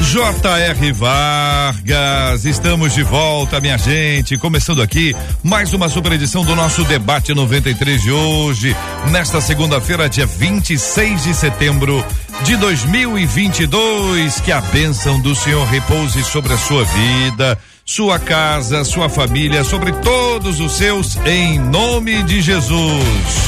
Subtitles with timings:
[0.00, 0.92] J.R.
[0.92, 4.36] Vargas, estamos de volta, minha gente.
[4.38, 8.76] Começando aqui mais uma super edição do nosso debate 93 de hoje,
[9.10, 12.04] nesta segunda-feira, dia 26 de setembro
[12.44, 14.40] de 2022.
[14.40, 19.92] Que a bênção do Senhor repouse sobre a sua vida, sua casa, sua família, sobre
[19.92, 23.46] todos os seus, em nome de Jesus.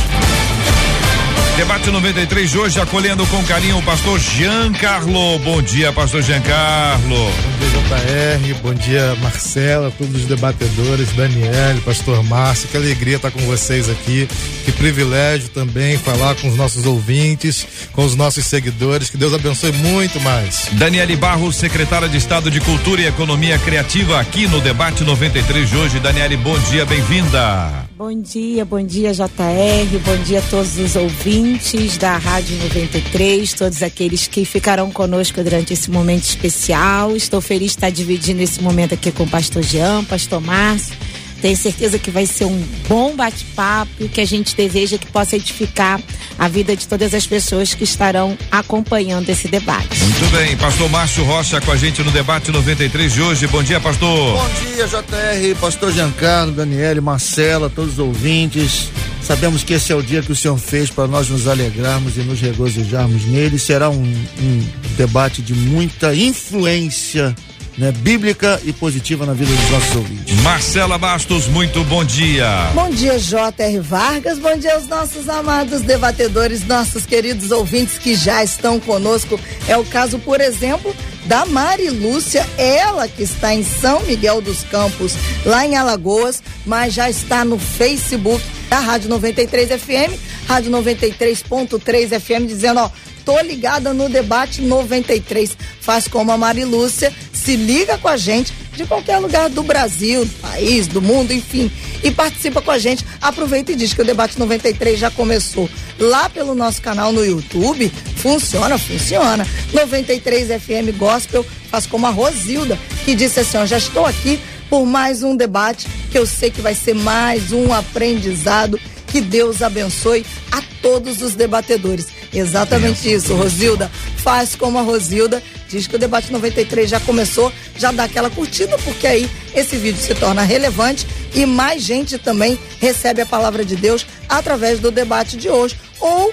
[1.58, 5.40] Debate 93 de hoje, acolhendo com carinho o pastor Giancarlo.
[5.40, 7.02] Bom dia, pastor Giancarlo.
[7.02, 8.54] Bom dia, JR.
[8.62, 12.68] Bom dia, Marcela, todos os debatedores, Daniel, pastor Márcio.
[12.68, 14.28] Que alegria estar com vocês aqui.
[14.64, 19.10] Que privilégio também falar com os nossos ouvintes, com os nossos seguidores.
[19.10, 20.68] Que Deus abençoe muito mais.
[20.74, 25.76] Daniele Barros, secretária de Estado de Cultura e Economia Criativa, aqui no Debate 93 de
[25.76, 25.98] hoje.
[25.98, 27.87] Daniele, bom dia, bem-vinda.
[27.98, 29.98] Bom dia, bom dia, JR.
[30.04, 35.72] Bom dia a todos os ouvintes da Rádio 93, todos aqueles que ficarão conosco durante
[35.72, 37.16] esse momento especial.
[37.16, 40.96] Estou feliz de estar dividindo esse momento aqui com o pastor Jean, pastor Márcio.
[41.40, 46.00] Tenho certeza que vai ser um bom bate-papo que a gente deseja que possa edificar
[46.38, 49.98] a vida de todas as pessoas que estarão acompanhando esse debate.
[50.00, 53.46] Muito bem, pastor Márcio Rocha com a gente no debate 93 de hoje.
[53.46, 54.36] Bom dia, pastor.
[54.36, 58.90] Bom dia, JR, pastor Giancarlo, Daniele, Marcela, todos os ouvintes.
[59.22, 62.20] Sabemos que esse é o dia que o Senhor fez para nós nos alegrarmos e
[62.20, 63.58] nos regozijarmos nele.
[63.58, 67.34] Será um, um debate de muita influência
[67.78, 70.34] né, bíblica e positiva na vida dos nossos ouvintes.
[70.42, 72.48] Marcela Bastos, muito bom dia.
[72.74, 73.78] Bom dia, J.R.
[73.78, 74.38] Vargas.
[74.38, 79.38] Bom dia aos nossos amados debatedores, nossos queridos ouvintes que já estão conosco.
[79.68, 80.94] É o caso, por exemplo,
[81.26, 85.14] da Mari Lúcia, ela que está em São Miguel dos Campos,
[85.46, 92.46] lá em Alagoas, mas já está no Facebook da Rádio 93 FM, Rádio 93.3 FM,
[92.46, 92.90] dizendo, ó,
[93.28, 95.54] tô ligada no debate 93.
[95.82, 100.24] Faz como a Mari Lúcia, se liga com a gente de qualquer lugar do Brasil,
[100.24, 101.70] do país, do mundo, enfim,
[102.02, 103.04] e participa com a gente.
[103.20, 105.68] Aproveita e diz que o debate 93 já começou
[105.98, 107.92] lá pelo nosso canal no YouTube.
[108.16, 109.46] Funciona, funciona.
[109.74, 114.40] 93 FM Gospel faz como a Rosilda, que disse assim: ó, já estou aqui
[114.70, 118.80] por mais um debate que eu sei que vai ser mais um aprendizado.
[119.06, 122.08] Que Deus abençoe a todos os debatedores.
[122.32, 123.90] Exatamente isso, Rosilda.
[124.16, 125.42] Faz como a Rosilda.
[125.68, 130.00] Diz que o debate 93 já começou, já dá aquela curtida, porque aí esse vídeo
[130.00, 135.36] se torna relevante e mais gente também recebe a palavra de Deus através do debate
[135.36, 135.76] de hoje.
[136.00, 136.32] Ou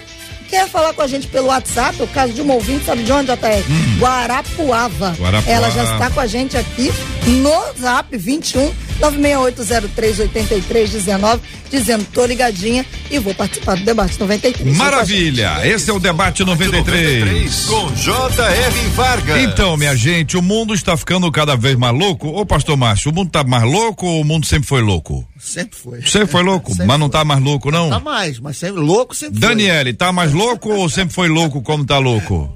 [0.50, 3.28] quer falar com a gente pelo WhatsApp, o caso de uma ouvinte, sabe de onde,
[3.28, 3.36] JR?
[3.70, 3.98] Hum.
[4.00, 5.14] Guarapuava.
[5.20, 5.52] Guarapuava.
[5.52, 6.94] Ela já está com a gente aqui
[7.26, 11.40] no Zap 21 968038319,
[11.76, 14.76] dizendo tô ligadinha e vou participar do debate 93.
[14.78, 15.68] Maravilha!
[15.68, 17.66] Esse é o debate 93.
[17.66, 18.90] Com J.R.
[18.96, 19.42] Vargas.
[19.44, 22.28] Então, minha gente, o mundo está ficando cada vez mais louco.
[22.28, 25.28] Ô, pastor Márcio, o mundo tá mais louco ou o mundo sempre foi louco?
[25.40, 26.02] Sempre foi.
[26.02, 27.20] Sempre foi louco, Sempre mas não foi.
[27.20, 27.90] tá mais louco, não?
[27.90, 31.86] Tá mais, mas sempre louco sempre Daniele, tá mais louco ou sempre foi louco como
[31.86, 32.52] tá louco?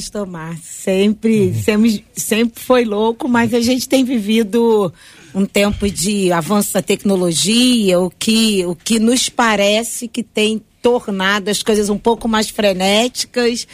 [0.00, 0.26] Pastor
[0.62, 4.90] sempre, sempre, sempre foi louco, mas a gente tem vivido
[5.34, 11.48] um tempo de avanço da tecnologia, o que, o que nos parece que tem tornado
[11.48, 13.66] as coisas um pouco mais frenéticas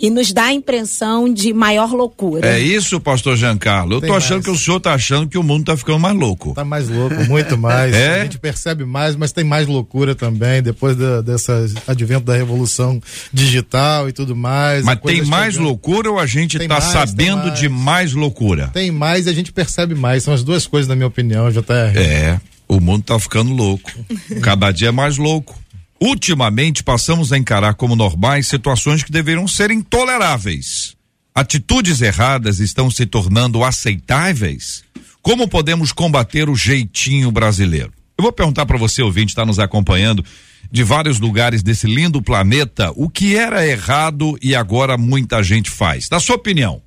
[0.00, 2.46] e nos dá a impressão de maior loucura.
[2.48, 3.94] É isso, pastor Giancarlo.
[3.96, 4.44] Eu Tem tô achando mais.
[4.44, 6.54] que o senhor tá achando que o mundo tá ficando mais louco.
[6.54, 7.94] Tá mais louco, muito mais.
[7.98, 8.20] É?
[8.20, 13.00] A gente percebe mais, mas tem mais loucura também, depois da, dessa advento da revolução
[13.32, 14.84] digital e tudo mais.
[14.84, 17.84] Mas tem mais chegando- loucura ou a gente Tem tá mais, sabendo tem de mais.
[17.88, 18.68] mais loucura?
[18.72, 20.22] Tem mais e a gente percebe mais.
[20.22, 21.96] São as duas coisas, na minha opinião, JR.
[21.96, 23.90] É, o mundo tá ficando louco.
[24.42, 25.58] Cada dia é mais louco.
[26.00, 30.96] Ultimamente passamos a encarar como normais situações que deveriam ser intoleráveis.
[31.34, 34.84] Atitudes erradas estão se tornando aceitáveis?
[35.20, 37.92] Como podemos combater o jeitinho brasileiro?
[38.16, 40.24] Eu vou perguntar para você, ouvinte, está nos acompanhando
[40.70, 46.08] de vários lugares desse lindo planeta, o que era errado e agora muita gente faz.
[46.10, 46.82] Na sua opinião,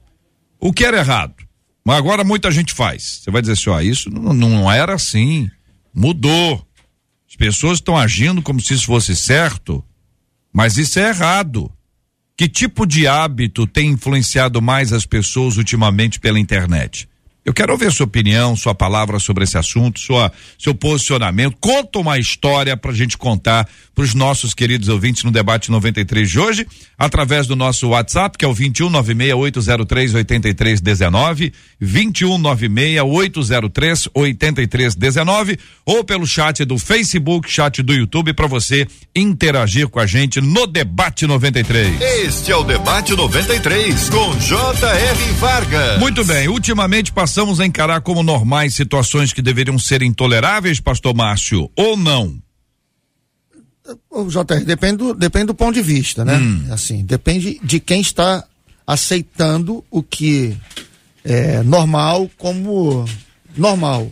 [0.60, 1.36] o que era errado,
[1.86, 3.22] mas agora muita gente faz.
[3.24, 5.50] Você vai dizer assim, ó, isso não, não era assim,
[5.94, 6.66] mudou.
[7.31, 9.81] As pessoas estão agindo como se isso fosse certo,
[10.51, 11.72] mas isso é errado.
[12.36, 17.07] Que tipo de hábito tem influenciado mais as pessoas ultimamente pela internet?
[17.45, 21.56] Eu quero ouvir sua opinião, sua palavra sobre esse assunto, sua, seu posicionamento.
[21.60, 26.30] Conta uma história para a gente contar para os nossos queridos ouvintes no debate 93
[26.30, 26.68] de hoje,
[26.98, 28.54] através do nosso WhatsApp, que é o
[31.81, 40.06] 21968038319, 21968038319, ou pelo chat do Facebook, chat do YouTube, para você interagir com a
[40.06, 42.00] gente no debate 93.
[42.01, 45.33] Este é o debate 93 com J.R.
[45.39, 46.00] Vargas.
[46.00, 51.16] Muito bem, ultimamente passamos passamos a encarar como normais situações que deveriam ser intoleráveis, pastor
[51.16, 52.42] Márcio, ou não?
[54.10, 56.38] O JR, depende do, depende do ponto de vista, né?
[56.38, 56.68] Hum.
[56.72, 58.45] Assim, depende de quem está
[58.86, 60.56] aceitando o que
[61.23, 63.06] é normal como
[63.56, 64.12] normal.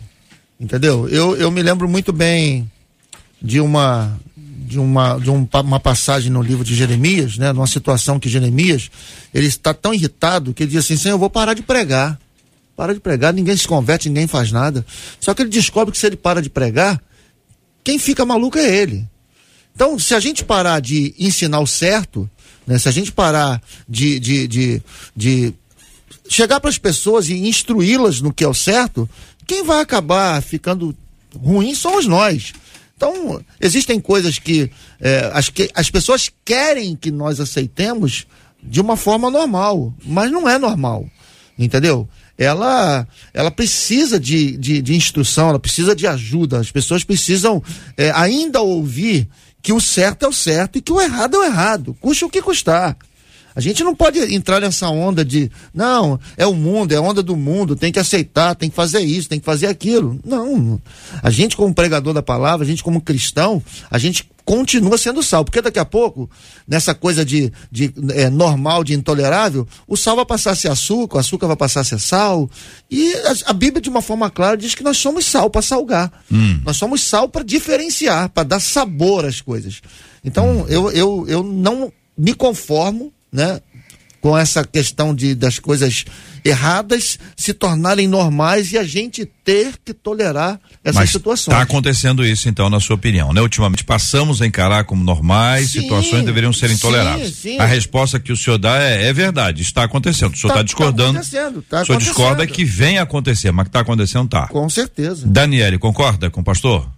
[0.58, 1.08] Entendeu?
[1.08, 2.70] Eu, eu me lembro muito bem
[3.40, 8.20] de uma de uma de um, uma passagem no livro de Jeremias, né, numa situação
[8.20, 8.90] que Jeremias,
[9.34, 12.18] ele está tão irritado que ele diz assim: "Senhor, eu vou parar de pregar"
[12.80, 14.86] para de pregar, ninguém se converte, ninguém faz nada.
[15.20, 16.98] Só que ele descobre que se ele para de pregar,
[17.84, 19.06] quem fica maluco é ele.
[19.74, 22.28] Então, se a gente parar de ensinar o certo,
[22.66, 24.82] né, se a gente parar de, de, de,
[25.14, 25.54] de
[26.30, 29.10] chegar para as pessoas e instruí-las no que é o certo,
[29.46, 30.96] quem vai acabar ficando
[31.36, 32.52] ruim somos nós.
[32.96, 38.26] Então, existem coisas que, é, as, que as pessoas querem que nós aceitemos
[38.62, 41.04] de uma forma normal, mas não é normal.
[41.58, 42.08] Entendeu?
[42.38, 46.58] ela, ela precisa de, de, de instrução, ela precisa de ajuda.
[46.58, 47.62] As pessoas precisam
[47.98, 49.28] é, ainda ouvir
[49.60, 52.30] que o certo é o certo e que o errado é o errado, custe o
[52.30, 52.96] que custar.
[53.54, 57.22] A gente não pode entrar nessa onda de, não, é o mundo, é a onda
[57.22, 60.18] do mundo, tem que aceitar, tem que fazer isso, tem que fazer aquilo.
[60.24, 60.80] Não.
[61.22, 65.44] A gente, como pregador da palavra, a gente, como cristão, a gente continua sendo sal.
[65.44, 66.28] Porque daqui a pouco,
[66.66, 71.16] nessa coisa de, de é, normal, de intolerável, o sal vai passar a ser açúcar,
[71.16, 72.50] o açúcar vai passar a ser sal.
[72.90, 76.10] E a, a Bíblia, de uma forma clara, diz que nós somos sal para salgar.
[76.32, 76.60] Hum.
[76.64, 79.80] Nós somos sal para diferenciar, para dar sabor às coisas.
[80.24, 80.66] Então, hum.
[80.68, 83.60] eu, eu, eu não me conformo, né?
[84.20, 86.04] Com essa questão de, das coisas
[86.44, 91.54] erradas se tornarem normais e a gente ter que tolerar essas Mas situações.
[91.54, 93.40] Está acontecendo isso, então, na sua opinião, né?
[93.40, 97.34] Ultimamente passamos a encarar como normais, sim, situações deveriam ser intoleráveis.
[97.34, 97.58] Sim, sim.
[97.58, 100.34] A resposta que o senhor dá é, é verdade, está acontecendo.
[100.34, 101.14] O senhor está tá discordando.
[101.14, 104.48] Tá acontecendo, tá o senhor discorda que vem acontecer, mas que está acontecendo, tá.
[104.48, 105.26] Com certeza.
[105.26, 106.88] Daniele, concorda com o pastor?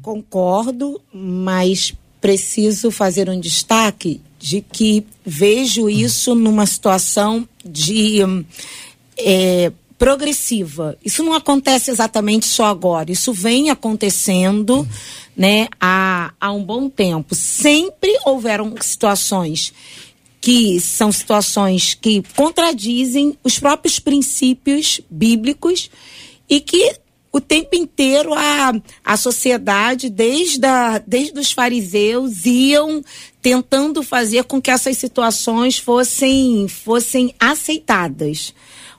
[0.00, 8.18] Concordo, mas preciso fazer um destaque de que vejo isso numa situação de
[9.16, 10.98] é, progressiva.
[11.04, 13.12] Isso não acontece exatamente só agora.
[13.12, 14.86] Isso vem acontecendo,
[15.36, 17.36] né, há, há um bom tempo.
[17.36, 19.72] Sempre houveram situações
[20.40, 25.88] que são situações que contradizem os próprios princípios bíblicos
[26.50, 26.96] e que
[27.32, 33.02] o tempo inteiro a, a sociedade, desde, a, desde os fariseus, iam
[33.40, 38.54] tentando fazer com que essas situações fossem, fossem aceitadas.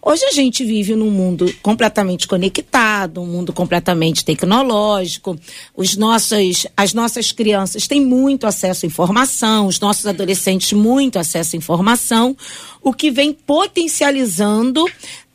[0.05, 5.39] Hoje a gente vive num mundo completamente conectado, um mundo completamente tecnológico.
[5.73, 11.55] Os nossos, as nossas crianças têm muito acesso à informação, os nossos adolescentes muito acesso
[11.55, 12.35] à informação,
[12.81, 14.85] o que vem potencializando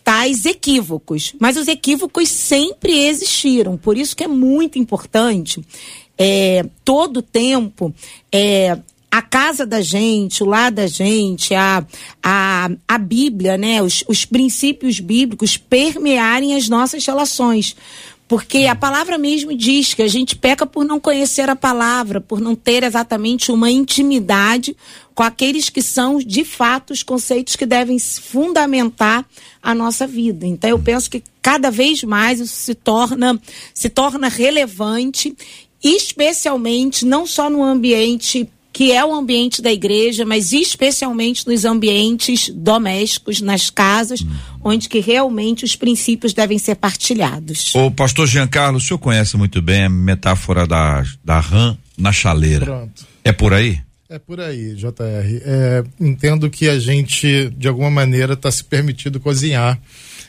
[0.09, 1.35] tais equívocos.
[1.39, 5.63] Mas os equívocos sempre existiram, por isso que é muito importante
[6.17, 7.95] é, todo tempo
[8.33, 8.79] é,
[9.11, 11.85] a casa da gente, o lar da gente, a,
[12.23, 17.77] a, a Bíblia, né, os, os princípios bíblicos permearem as nossas relações.
[18.29, 22.43] Porque a palavra mesmo diz que a gente peca por não conhecer a palavra, por
[22.43, 24.77] não ter exatamente uma intimidade
[25.15, 29.25] com aqueles que são, de fato, os conceitos que devem fundamentar
[29.63, 30.47] a nossa vida.
[30.47, 33.41] Então, eu penso que cada vez mais isso se torna,
[33.73, 35.35] se torna relevante,
[35.83, 42.49] especialmente não só no ambiente que é o ambiente da igreja, mas especialmente nos ambientes
[42.55, 44.29] domésticos, nas casas, hum.
[44.63, 47.75] onde que realmente os princípios devem ser partilhados.
[47.75, 52.67] O pastor Giancarlo, o senhor conhece muito bem a metáfora da, da rã na chaleira.
[52.67, 53.05] Pronto.
[53.25, 53.81] É por aí?
[54.09, 54.95] É por aí, JR.
[55.45, 59.77] É, entendo que a gente, de alguma maneira, está se permitindo cozinhar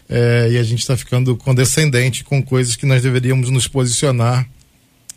[0.10, 4.50] é, e a gente está ficando condescendente com coisas que nós deveríamos nos posicionar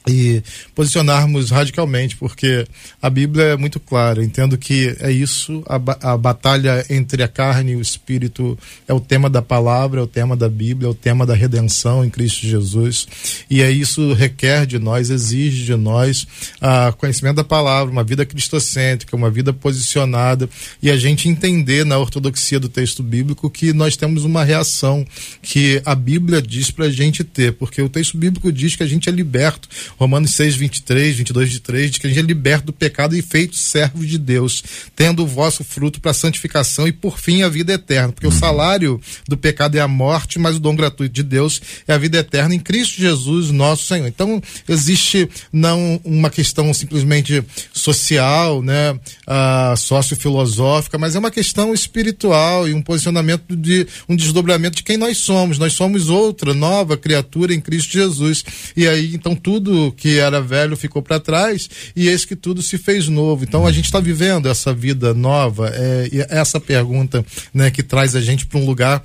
[0.06, 0.42] e
[0.74, 2.66] posicionarmos radicalmente, porque
[3.00, 4.24] a Bíblia é muito clara.
[4.24, 9.00] Entendo que é isso, a, a, batalha entre a carne e o espírito é o
[9.00, 12.46] tema da palavra, é o tema da Bíblia, é o tema da redenção em Cristo
[12.46, 13.06] Jesus.
[13.48, 16.26] E é isso requer de nós, exige de nós
[16.60, 20.48] a conhecimento da palavra, uma vida cristocêntrica, uma vida posicionada
[20.82, 25.06] e a gente entender na ortodoxia do texto bíblico que nós temos uma reação
[25.40, 28.86] que a Bíblia diz para a gente ter, porque o texto bíblico diz que a
[28.86, 32.66] gente é liberto Romanos 6, 23, 22 de 3, de que a gente é liberto
[32.66, 34.62] do pecado e feito servo de Deus,
[34.94, 38.12] tendo o vosso fruto para santificação e por fim a vida eterna.
[38.12, 38.32] Porque uhum.
[38.32, 41.98] o salário do pecado é a morte, mas o dom gratuito de Deus é a
[41.98, 44.06] vida eterna em Cristo Jesus, nosso Senhor.
[44.06, 52.68] Então, existe não uma questão simplesmente social, né, uh, sociofilosófica, mas é uma questão espiritual
[52.68, 55.58] e um posicionamento de um desdobramento de quem nós somos.
[55.58, 58.44] Nós somos outra nova criatura em Cristo Jesus.
[58.76, 62.78] E aí, então, tudo que era velho ficou para trás e eis que tudo se
[62.78, 63.42] fez novo.
[63.42, 68.14] Então a gente está vivendo essa vida nova, é, e essa pergunta né, que traz
[68.14, 69.02] a gente para um lugar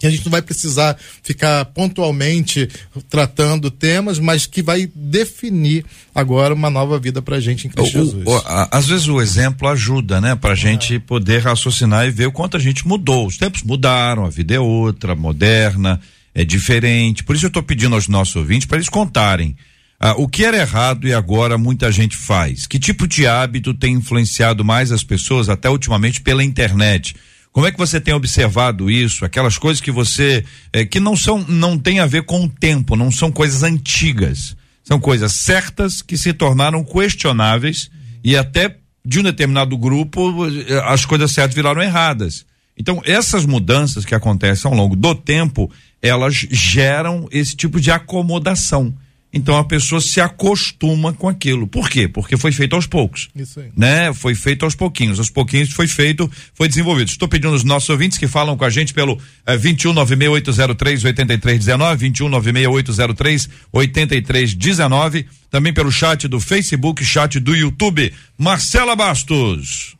[0.00, 2.66] que a gente não vai precisar ficar pontualmente
[3.10, 7.98] tratando temas, mas que vai definir agora uma nova vida para a gente em Cristo
[7.98, 8.26] o, Jesus.
[8.26, 10.56] O, a, às vezes o exemplo ajuda, né, para a é.
[10.56, 13.26] gente poder raciocinar e ver o quanto a gente mudou.
[13.26, 16.00] Os tempos mudaram, a vida é outra, moderna,
[16.34, 17.22] é diferente.
[17.22, 19.54] Por isso eu estou pedindo aos nossos ouvintes para eles contarem
[20.02, 22.66] ah, o que era errado e agora muita gente faz?
[22.66, 27.14] Que tipo de hábito tem influenciado mais as pessoas, até ultimamente pela internet?
[27.52, 29.26] Como é que você tem observado isso?
[29.26, 30.42] Aquelas coisas que você
[30.72, 34.56] eh, que não são não tem a ver com o tempo, não são coisas antigas,
[34.82, 37.90] são coisas certas que se tornaram questionáveis
[38.24, 42.46] e até de um determinado grupo eh, as coisas certas viraram erradas.
[42.74, 48.94] Então essas mudanças que acontecem ao longo do tempo elas geram esse tipo de acomodação.
[49.32, 51.66] Então a pessoa se acostuma com aquilo.
[51.66, 52.08] Por quê?
[52.08, 53.28] Porque foi feito aos poucos.
[53.34, 53.70] Isso aí.
[53.76, 54.12] Né?
[54.12, 55.18] Foi feito aos pouquinhos.
[55.18, 57.08] Aos pouquinhos foi feito, foi desenvolvido.
[57.08, 63.48] Estou pedindo aos nossos ouvintes que falam com a gente pelo eh, 2196803 8319, 2196803
[63.72, 68.12] 8319, também pelo chat do Facebook, chat do YouTube.
[68.36, 69.94] Marcela Bastos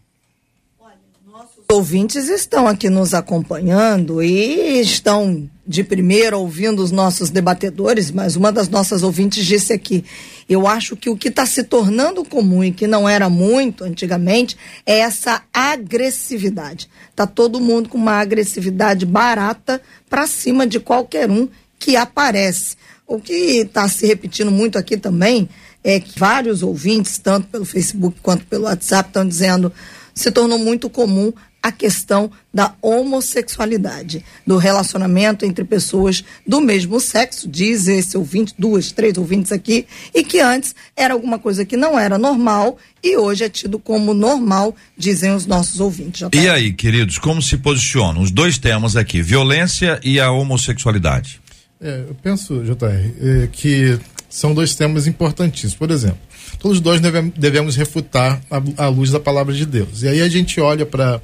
[1.71, 8.50] ouvintes estão aqui nos acompanhando e estão de primeira ouvindo os nossos debatedores, mas uma
[8.50, 10.05] das nossas ouvintes disse aqui:
[10.49, 14.57] eu acho que o que está se tornando comum e que não era muito antigamente
[14.85, 16.91] é essa agressividade.
[17.15, 21.49] Tá todo mundo com uma agressividade barata para cima de qualquer um
[21.79, 22.77] que aparece.
[23.07, 25.49] O que está se repetindo muito aqui também
[25.85, 29.73] é que vários ouvintes, tanto pelo Facebook quanto pelo WhatsApp, estão dizendo
[30.12, 37.49] se tornou muito comum a questão da homossexualidade, do relacionamento entre pessoas do mesmo sexo,
[37.49, 41.99] diz esse ouvinte, duas, três ouvintes aqui, e que antes era alguma coisa que não
[41.99, 46.29] era normal e hoje é tido como normal, dizem os nossos ouvintes.
[46.33, 51.40] E aí, queridos, como se posicionam os dois temas aqui, violência e a homossexualidade?
[51.81, 53.99] É, eu penso, JR, é, que
[54.31, 55.75] são dois temas importantíssimos.
[55.75, 56.21] Por exemplo,
[56.61, 57.01] todos nós
[57.37, 58.41] devemos, refutar
[58.79, 60.03] a, luz da palavra de Deus.
[60.03, 61.21] E aí a gente olha para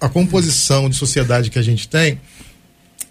[0.00, 2.20] a composição de sociedade que a gente tem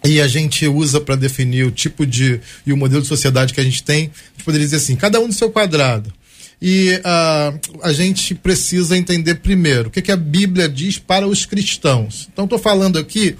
[0.05, 3.61] e a gente usa para definir o tipo de e o modelo de sociedade que
[3.61, 3.99] a gente tem.
[4.03, 6.13] A gente poderia dizer assim: cada um no seu quadrado.
[6.61, 11.45] E uh, a gente precisa entender primeiro o que, que a Bíblia diz para os
[11.45, 12.29] cristãos.
[12.31, 13.35] Então, estou falando aqui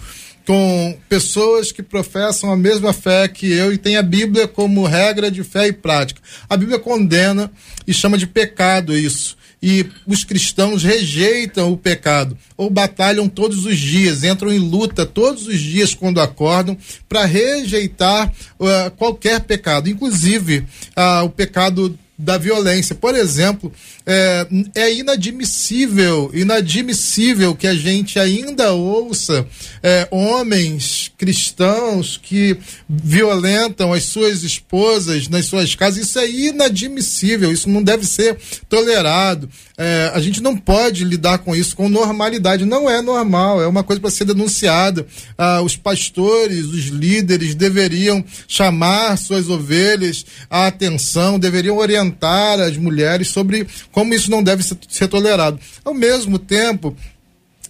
[0.46, 5.32] com pessoas que professam a mesma fé que eu e tem a Bíblia como regra
[5.32, 6.22] de fé e prática.
[6.50, 7.52] A Bíblia condena
[7.88, 9.38] e chama de pecado isso.
[9.62, 15.48] E os cristãos rejeitam o pecado ou batalham todos os dias, entram em luta todos
[15.48, 20.66] os dias quando acordam para rejeitar uh, qualquer pecado, inclusive
[20.98, 22.96] uh, o pecado da violência.
[22.96, 23.72] Por exemplo,
[24.06, 29.46] é, é, inadmissível, inadmissível que a gente ainda ouça
[29.82, 32.58] é, homens cristãos que
[32.90, 36.08] violentam as suas esposas nas suas casas.
[36.08, 38.38] Isso é inadmissível, isso não deve ser
[38.70, 39.50] tolerado.
[39.78, 42.66] É, a gente não pode lidar com isso com normalidade.
[42.66, 45.06] Não é normal, é uma coisa para ser denunciada.
[45.38, 53.30] Ah, os pastores, os líderes deveriam chamar suas ovelhas à atenção, deveriam orientar as mulheres
[53.30, 55.60] sobre como isso não deve ser, ser tolerado.
[55.84, 56.96] Ao mesmo tempo,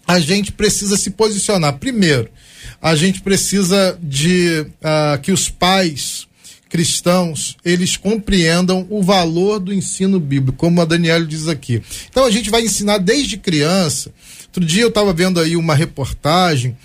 [0.07, 1.77] a gente precisa se posicionar.
[1.77, 2.29] Primeiro,
[2.81, 6.27] a gente precisa de uh, que os pais
[6.69, 11.81] cristãos eles compreendam o valor do ensino bíblico, como a Daniela diz aqui.
[12.09, 14.11] Então a gente vai ensinar desde criança.
[14.47, 16.75] Outro dia eu estava vendo aí uma reportagem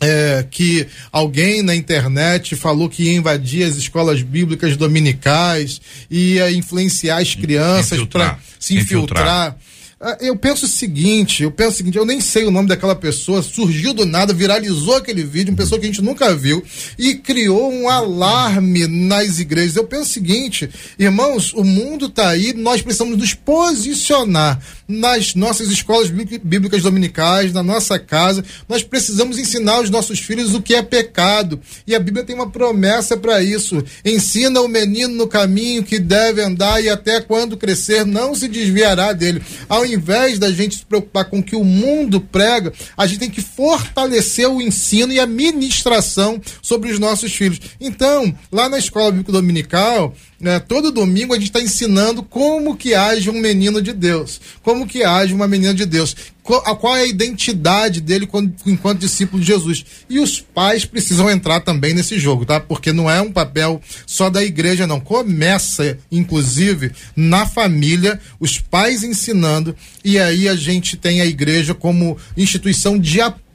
[0.00, 7.18] é, que alguém na internet falou que ia invadir as escolas bíblicas dominicais, ia influenciar
[7.18, 9.22] as crianças para se infiltrar.
[9.22, 9.56] infiltrar.
[10.00, 12.94] Ah, eu penso o seguinte, eu penso o seguinte, eu nem sei o nome daquela
[12.94, 16.62] pessoa, surgiu do nada, viralizou aquele vídeo, uma pessoa que a gente nunca viu
[16.96, 19.74] e criou um alarme nas igrejas.
[19.74, 25.68] Eu penso o seguinte, irmãos, o mundo está aí, nós precisamos nos posicionar nas nossas
[25.68, 28.42] escolas bíblicas dominicais, na nossa casa.
[28.66, 31.60] Nós precisamos ensinar aos nossos filhos o que é pecado.
[31.86, 33.84] E a Bíblia tem uma promessa para isso.
[34.02, 39.12] Ensina o menino no caminho que deve andar e até quando crescer não se desviará
[39.12, 39.42] dele.
[39.68, 43.30] Ao invés da gente se preocupar com o que o mundo prega, a gente tem
[43.30, 47.60] que fortalecer o ensino e a ministração sobre os nossos filhos.
[47.80, 52.94] Então, lá na escola bíblica dominical, né, todo domingo a gente está ensinando como que
[52.94, 56.14] age um menino de Deus, como que age uma menina de Deus,
[56.44, 59.84] qual, qual é a identidade dele quando, enquanto discípulo de Jesus.
[60.08, 62.60] E os pais precisam entrar também nesse jogo, tá?
[62.60, 65.00] Porque não é um papel só da igreja, não.
[65.00, 72.16] Começa, inclusive, na família, os pais ensinando, e aí a gente tem a igreja como
[72.36, 73.47] instituição de apoio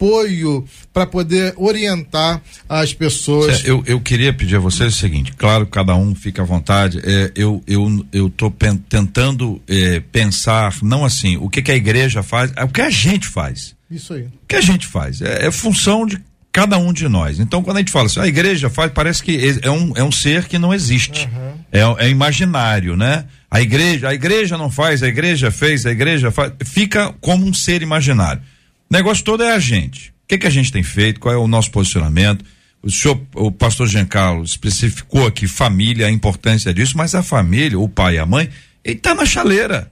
[0.94, 3.64] para poder orientar as pessoas.
[3.66, 7.00] Eu, eu queria pedir a vocês o seguinte: claro, cada um fica à vontade.
[7.04, 12.22] É, eu eu eu tô tentando é, pensar não assim o que, que a igreja
[12.22, 13.76] faz, é o que a gente faz.
[13.90, 14.24] Isso aí.
[14.24, 16.20] O que a gente faz é, é função de
[16.52, 17.40] cada um de nós.
[17.40, 20.12] Então, quando a gente fala assim, a igreja faz, parece que é um, é um
[20.12, 21.28] ser que não existe.
[21.28, 21.54] Uhum.
[21.72, 23.26] É, é imaginário, né?
[23.50, 27.54] A igreja, a igreja não faz, a igreja fez, a igreja faz, fica como um
[27.54, 28.42] ser imaginário.
[28.94, 30.10] O negócio todo é a gente.
[30.10, 31.20] O que, que a gente tem feito?
[31.20, 32.46] Qual é o nosso posicionamento?
[32.80, 37.90] O senhor, o pastor Giancarlo especificou aqui família, a importância disso, mas a família, o
[37.90, 38.52] pai e a mãe,
[38.86, 39.92] ele está na chaleira.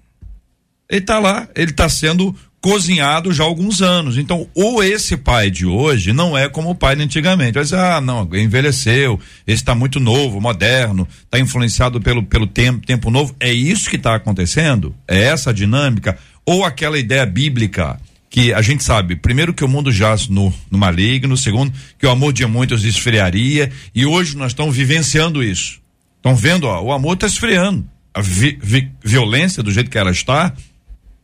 [0.88, 4.20] Ele está lá, ele está sendo cozinhado já há alguns anos.
[4.20, 7.53] Então, ou esse pai de hoje não é como o pai de antigamente.
[7.55, 12.86] Vai dizer, ah, não, envelheceu, esse está muito novo, moderno, está influenciado pelo, pelo tempo,
[12.86, 13.36] tempo novo.
[13.39, 14.93] É isso que está acontecendo?
[15.08, 16.20] É essa a dinâmica?
[16.46, 18.00] Ou aquela ideia bíblica
[18.31, 22.09] que a gente sabe, primeiro que o mundo jaz no, no maligno, segundo que o
[22.09, 25.81] amor de muitos esfriaria, e hoje nós estamos vivenciando isso.
[26.15, 27.85] Estão vendo, ó, o amor está esfriando.
[28.13, 30.53] A vi, vi, violência do jeito que ela está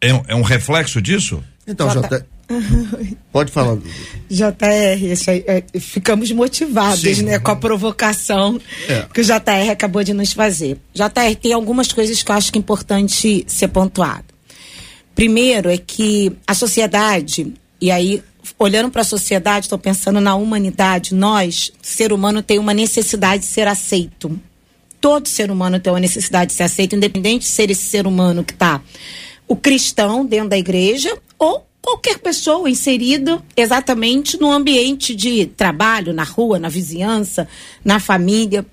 [0.02, 1.42] é, é um reflexo disso?
[1.66, 2.26] Então, J...
[3.32, 3.78] Pode falar.
[4.30, 7.24] JR, é, ficamos motivados, Sim.
[7.24, 9.06] né, com a provocação é.
[9.14, 10.78] que o JR acabou de nos fazer.
[10.94, 14.37] JR, tem algumas coisas que eu acho que é importante ser pontuado.
[15.18, 17.52] Primeiro é que a sociedade,
[17.82, 18.24] e aí
[18.60, 23.50] olhando para a sociedade, estou pensando na humanidade, nós, ser humano, tem uma necessidade de
[23.50, 24.40] ser aceito.
[25.02, 28.44] Todo ser humano tem uma necessidade de ser aceito, independente de ser esse ser humano
[28.44, 28.80] que está
[29.48, 36.26] o cristão dentro da igreja ou qualquer pessoa inserida exatamente no ambiente de trabalho, na
[36.26, 37.48] rua, na vizinhança,
[37.84, 38.64] na família.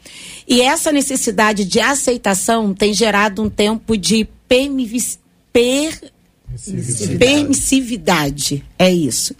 [0.47, 4.29] E essa necessidade de aceitação tem gerado um tempo de
[5.51, 6.13] per
[6.59, 7.19] Permissividade.
[7.19, 9.35] Permissividade, é isso,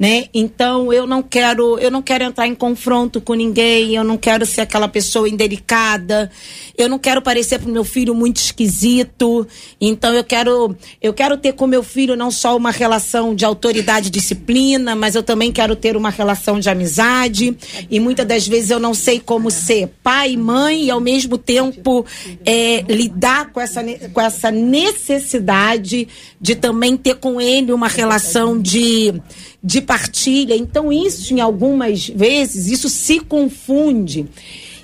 [0.00, 0.24] né?
[0.32, 4.46] Então eu não quero, eu não quero entrar em confronto com ninguém, eu não quero
[4.46, 6.30] ser aquela pessoa indelicada,
[6.78, 9.46] eu não quero parecer pro meu filho muito esquisito.
[9.78, 14.08] Então eu quero, eu quero ter com meu filho não só uma relação de autoridade
[14.08, 17.54] e disciplina, mas eu também quero ter uma relação de amizade.
[17.90, 21.36] E muitas das vezes eu não sei como ser pai e mãe e ao mesmo
[21.36, 22.06] tempo
[22.46, 23.82] é, lidar com essa,
[24.14, 26.08] com essa necessidade
[26.40, 29.20] de também ter com ele uma relação de,
[29.62, 30.54] de partilha.
[30.54, 34.28] Então, isso, em algumas vezes, isso se confunde.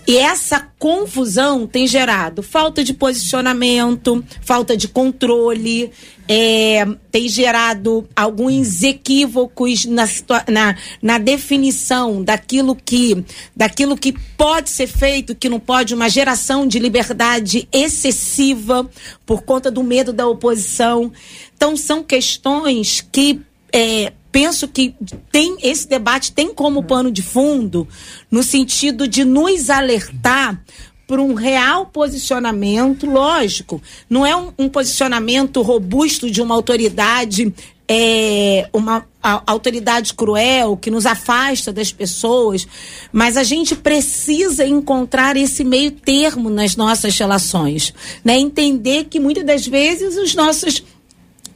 [0.05, 5.92] E essa confusão tem gerado falta de posicionamento, falta de controle,
[6.29, 10.09] é, tem gerado alguns equívocos na,
[10.49, 16.66] na, na, definição daquilo que, daquilo que pode ser feito, que não pode, uma geração
[16.66, 18.90] de liberdade excessiva
[19.25, 21.12] por conta do medo da oposição.
[21.57, 23.40] Então, são questões que
[23.73, 24.94] é, penso que
[25.33, 27.88] tem esse debate tem como pano de fundo
[28.31, 30.62] no sentido de nos alertar
[31.07, 37.51] para um real posicionamento, lógico, não é um, um posicionamento robusto de uma autoridade
[37.88, 39.07] é, uma
[39.46, 42.66] autoridade cruel que nos afasta das pessoas,
[43.12, 47.94] mas a gente precisa encontrar esse meio termo nas nossas relações,
[48.25, 48.37] né?
[48.37, 50.83] Entender que muitas das vezes os nossos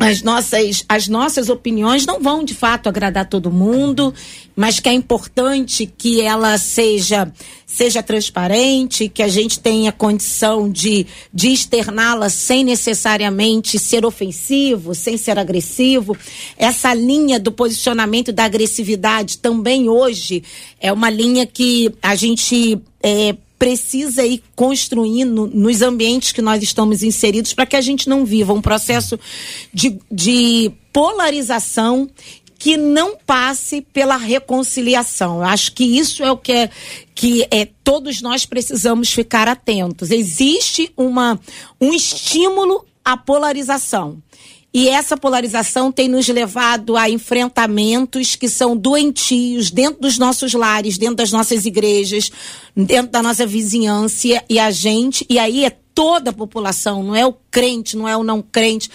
[0.01, 4.15] as nossas, as nossas opiniões não vão de fato agradar todo mundo,
[4.57, 7.31] mas que é importante que ela seja
[7.67, 15.17] seja transparente, que a gente tenha condição de, de externá-la sem necessariamente ser ofensivo, sem
[15.17, 16.17] ser agressivo.
[16.57, 20.43] Essa linha do posicionamento da agressividade também hoje
[20.81, 27.03] é uma linha que a gente é, precisa ir construindo nos ambientes que nós estamos
[27.03, 29.21] inseridos para que a gente não viva um processo
[29.71, 32.09] de, de polarização
[32.59, 35.37] que não passe pela reconciliação.
[35.37, 36.71] Eu acho que isso é o que é
[37.15, 40.11] que é todos nós precisamos ficar atentos.
[40.11, 41.39] Existe uma
[41.79, 44.23] um estímulo à polarização.
[44.73, 50.97] E essa polarização tem nos levado a enfrentamentos que são doentios dentro dos nossos lares,
[50.97, 52.31] dentro das nossas igrejas,
[52.77, 57.27] dentro da nossa vizinhança e a gente, e aí é toda a população, não é
[57.27, 58.89] o crente, não é o não crente.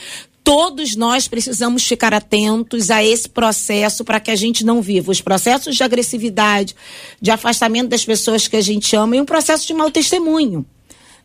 [0.46, 5.20] Todos nós precisamos ficar atentos a esse processo para que a gente não viva os
[5.20, 6.76] processos de agressividade,
[7.20, 10.66] de afastamento das pessoas que a gente ama e um processo de mau testemunho.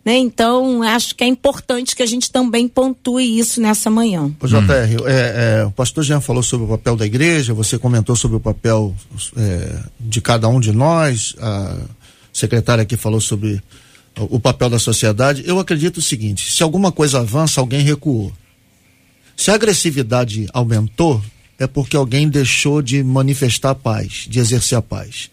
[0.04, 0.16] Né?
[0.16, 4.34] Então, acho que é importante que a gente também pontue isso nessa manhã.
[4.40, 5.06] O JR, hum.
[5.06, 8.40] é, é, o pastor Jean falou sobre o papel da igreja, você comentou sobre o
[8.40, 8.94] papel
[9.36, 11.76] é, de cada um de nós, a
[12.32, 13.62] secretária aqui falou sobre
[14.18, 15.42] o papel da sociedade.
[15.46, 18.32] Eu acredito o seguinte: se alguma coisa avança, alguém recuou.
[19.36, 21.22] Se a agressividade aumentou,
[21.58, 25.30] é porque alguém deixou de manifestar a paz, de exercer a paz.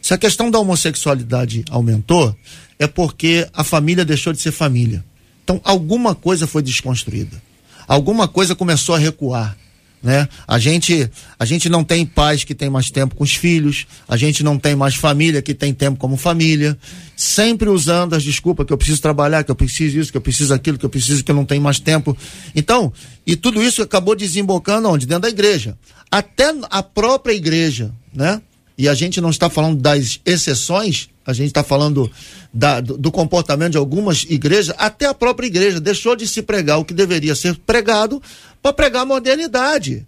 [0.00, 2.34] Se a questão da homossexualidade aumentou,
[2.78, 5.04] é porque a família deixou de ser família.
[5.44, 7.40] Então, alguma coisa foi desconstruída.
[7.86, 9.56] Alguma coisa começou a recuar.
[10.02, 10.26] Né?
[10.48, 14.16] A gente a gente não tem pais que tem mais tempo com os filhos, a
[14.16, 16.78] gente não tem mais família que tem tempo como família,
[17.14, 20.54] sempre usando as desculpas que eu preciso trabalhar, que eu preciso isso, que eu preciso
[20.54, 22.16] aquilo, que eu preciso que eu não tenho mais tempo.
[22.56, 22.90] Então,
[23.26, 25.04] e tudo isso acabou desembocando onde?
[25.04, 25.76] Dentro da igreja.
[26.10, 28.40] Até a própria igreja, né?
[28.80, 32.10] E a gente não está falando das exceções, a gente está falando
[32.50, 36.78] da, do, do, comportamento de algumas igrejas, até a própria igreja deixou de se pregar
[36.78, 38.22] o que deveria ser pregado
[38.62, 40.06] para pregar a modernidade.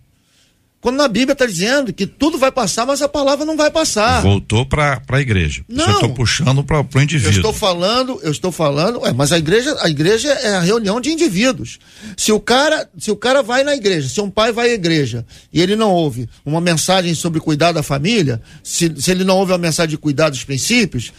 [0.83, 4.21] Quando na Bíblia está dizendo que tudo vai passar, mas a palavra não vai passar.
[4.21, 5.64] Voltou para a igreja.
[5.68, 5.88] Não.
[5.88, 7.31] estou puxando para o indivíduo.
[7.31, 11.01] Eu estou falando, eu estou falando, ué, mas a igreja, a igreja é a reunião
[11.01, 11.79] de indivíduos.
[12.16, 15.25] Se o cara, se o cara vai na igreja, se um pai vai à igreja
[15.53, 19.53] e ele não ouve uma mensagem sobre cuidar da família, se, se ele não ouve
[19.53, 21.12] uma mensagem de cuidar dos princípios,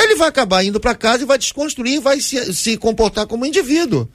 [0.00, 3.44] ele vai acabar indo para casa e vai desconstruir e vai se, se comportar como
[3.44, 4.08] indivíduo.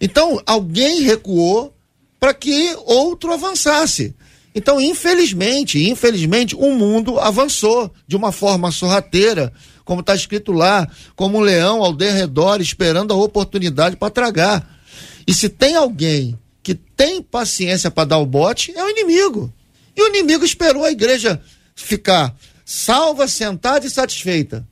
[0.00, 1.77] Então, alguém recuou
[2.18, 4.14] para que outro avançasse.
[4.54, 9.52] Então, infelizmente, infelizmente, o mundo avançou de uma forma sorrateira,
[9.84, 14.78] como está escrito lá, como um leão ao derredor, esperando a oportunidade para tragar.
[15.26, 19.52] E se tem alguém que tem paciência para dar o bote, é o inimigo.
[19.96, 21.40] E o inimigo esperou a igreja
[21.74, 24.66] ficar salva, sentada e satisfeita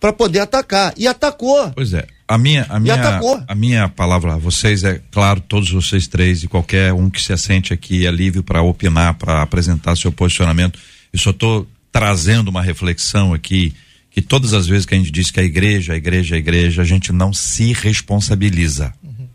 [0.00, 0.92] para poder atacar.
[0.96, 1.70] E atacou.
[1.72, 2.06] Pois é.
[2.26, 6.48] A minha, a minha, a minha palavra a vocês é, claro, todos vocês três e
[6.48, 10.78] qualquer um que se assente aqui é livre para opinar, para apresentar seu posicionamento.
[11.12, 13.74] Eu só estou trazendo uma reflexão aqui
[14.10, 16.80] que todas as vezes que a gente diz que a igreja, a igreja, a igreja,
[16.80, 18.94] a gente não se responsabiliza.
[19.02, 19.28] Uhum.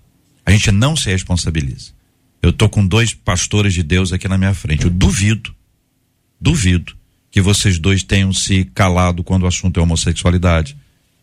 [0.45, 1.91] A gente não se responsabiliza.
[2.41, 4.86] Eu tô com dois pastores de Deus aqui na minha frente.
[4.86, 5.54] Eu duvido,
[6.41, 6.93] duvido
[7.30, 10.75] que vocês dois tenham se calado quando o assunto é homossexualidade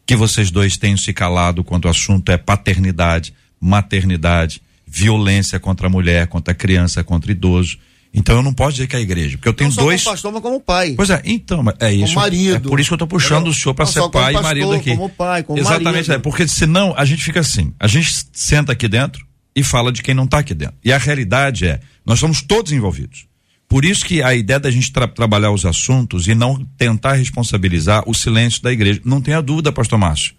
[0.07, 5.91] que vocês dois tenham se calado quando o assunto é paternidade, maternidade, violência contra a
[5.91, 7.77] mulher, contra a criança, contra idoso.
[8.15, 10.03] Então eu não posso dizer que é a igreja, porque eu tenho não só dois.
[10.03, 10.95] Como pastor, mas como pai.
[10.97, 12.15] Pois é, então, é isso.
[12.15, 12.55] Como marido.
[12.55, 14.73] É por isso que eu estou puxando o senhor para ser pai pastor, e marido
[14.73, 14.91] aqui.
[14.91, 16.13] Como pai, como Exatamente, marido.
[16.13, 20.03] é, porque senão a gente fica assim, a gente senta aqui dentro e fala de
[20.03, 20.77] quem não está aqui dentro.
[20.85, 23.27] E a realidade é, nós somos todos envolvidos.
[23.69, 28.05] Por isso que a ideia da gente tra trabalhar os assuntos e não tentar responsabilizar
[28.07, 29.01] o silêncio da igreja.
[29.05, 30.35] Não tenha dúvida, pastor Márcio.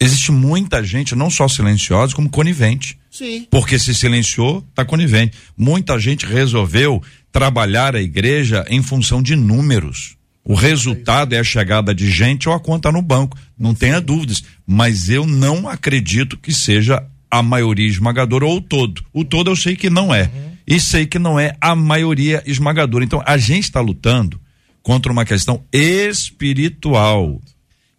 [0.00, 2.96] Existe muita gente, não só silenciosa, como conivente.
[3.10, 3.46] Sim.
[3.50, 5.36] Porque se silenciou, está conivente.
[5.56, 10.16] Muita gente resolveu trabalhar a igreja em função de números.
[10.44, 13.36] O resultado é a chegada de gente ou a conta no banco.
[13.58, 14.44] Não tenha dúvidas.
[14.64, 19.04] Mas eu não acredito que seja a maioria esmagadora ou o todo.
[19.12, 20.30] O todo eu sei que não é.
[20.32, 23.02] Uhum e sei que não é a maioria esmagadora.
[23.02, 24.38] Então, a gente está lutando
[24.82, 27.40] contra uma questão espiritual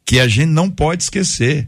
[0.06, 1.68] que a gente não pode esquecer.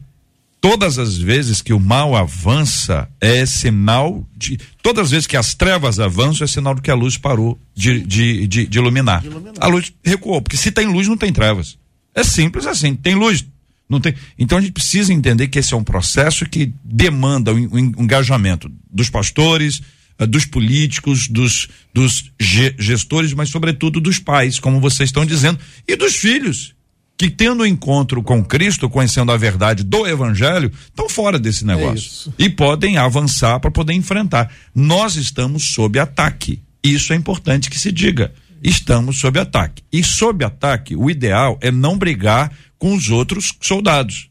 [0.59, 4.59] Todas as vezes que o mal avança é sinal de.
[4.83, 8.01] Todas as vezes que as trevas avançam é sinal de que a luz parou de,
[8.01, 9.25] de, de, de, iluminar.
[9.25, 9.55] iluminar.
[9.59, 11.79] A luz recuou, porque se tem luz, não tem trevas.
[12.13, 13.43] É simples assim, tem luz,
[13.89, 14.13] não tem.
[14.37, 18.71] Então a gente precisa entender que esse é um processo que demanda o, o engajamento
[18.91, 19.81] dos pastores,
[20.17, 25.95] dos políticos, dos, dos ge gestores, mas sobretudo dos pais, como vocês estão dizendo, e
[25.95, 26.76] dos filhos
[27.21, 32.45] que tendo encontro com Cristo, conhecendo a verdade do Evangelho, estão fora desse negócio é
[32.45, 34.52] e podem avançar para poder enfrentar.
[34.74, 36.60] Nós estamos sob ataque.
[36.84, 38.34] Isso é importante que se diga.
[38.63, 39.84] Estamos sob ataque.
[39.93, 44.31] E sob ataque, o ideal é não brigar com os outros soldados.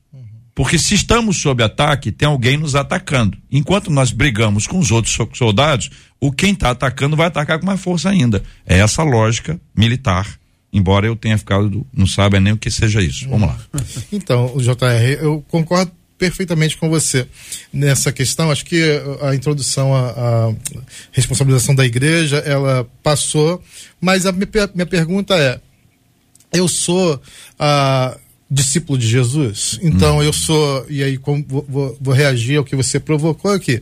[0.61, 3.38] Porque se estamos sob ataque, tem alguém nos atacando.
[3.51, 5.88] Enquanto nós brigamos com os outros soldados,
[6.20, 8.42] o quem está atacando vai atacar com mais força ainda.
[8.66, 10.38] É essa lógica militar
[10.70, 13.27] embora eu tenha ficado, não sabe nem o que seja isso.
[13.27, 13.59] Vamos lá.
[14.12, 17.27] Então, JR, eu concordo perfeitamente com você
[17.73, 18.51] nessa questão.
[18.51, 20.55] Acho que a introdução à, à
[21.11, 23.62] responsabilização da igreja, ela passou,
[23.99, 25.59] mas a minha, pergunta é,
[26.53, 27.18] eu sou
[27.59, 28.18] a
[28.51, 29.79] discípulo de Jesus.
[29.83, 30.23] Então hum.
[30.23, 33.81] eu sou, e aí como, vou, vou, reagir ao que você provocou aqui.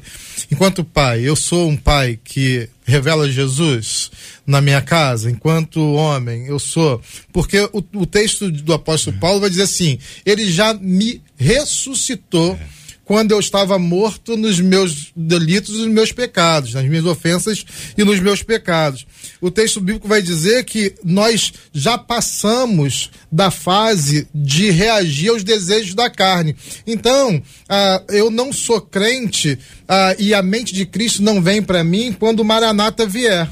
[0.50, 4.10] Enquanto pai, eu sou um pai que revela Jesus
[4.46, 7.00] na minha casa, enquanto homem, eu sou.
[7.32, 9.20] Porque o, o texto do apóstolo é.
[9.20, 12.58] Paulo vai dizer assim: ele já me ressuscitou.
[12.60, 12.77] É
[13.08, 17.64] quando eu estava morto nos meus delitos e nos meus pecados, nas minhas ofensas
[17.96, 19.06] e nos meus pecados.
[19.40, 25.94] O texto bíblico vai dizer que nós já passamos da fase de reagir aos desejos
[25.94, 26.54] da carne.
[26.86, 31.82] Então, ah, eu não sou crente ah, e a mente de Cristo não vem para
[31.82, 33.48] mim quando o Maranata vier.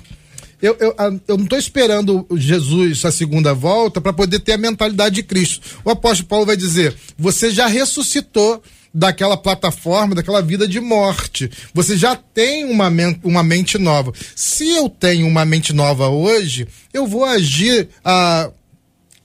[0.61, 4.59] Eu, eu, ah, eu, não estou esperando Jesus, a segunda volta, para poder ter a
[4.59, 5.81] mentalidade de Cristo.
[5.83, 8.63] O apóstolo Paulo vai dizer: você já ressuscitou
[8.97, 11.51] daquela plataforma, daquela vida de morte.
[11.75, 12.91] Você já tem uma,
[13.23, 14.11] uma mente nova.
[14.35, 17.91] Se eu tenho uma mente nova hoje, eu vou agir.
[18.03, 18.51] Ah,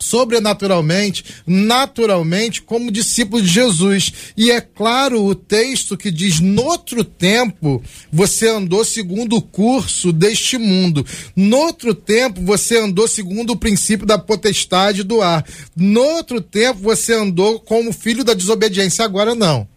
[0.02, 4.12] sobrenaturalmente, naturalmente, como discípulo de Jesus.
[4.36, 10.58] E é claro o texto que diz: Noutro tempo você andou segundo o curso deste
[10.58, 11.06] mundo.
[11.36, 15.46] Noutro tempo você andou segundo o princípio da potestade do ar.
[15.76, 19.06] Noutro tempo você andou como filho da desobediência.
[19.06, 19.68] Agora não.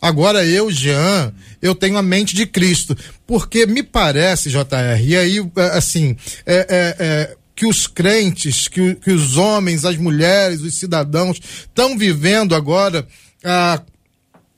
[0.00, 2.96] Agora eu, Jean, eu tenho a mente de Cristo.
[3.26, 9.10] Porque me parece, JR, e aí, assim, é, é, é que os crentes, que, que
[9.10, 13.08] os homens, as mulheres, os cidadãos estão vivendo agora
[13.42, 13.82] ah,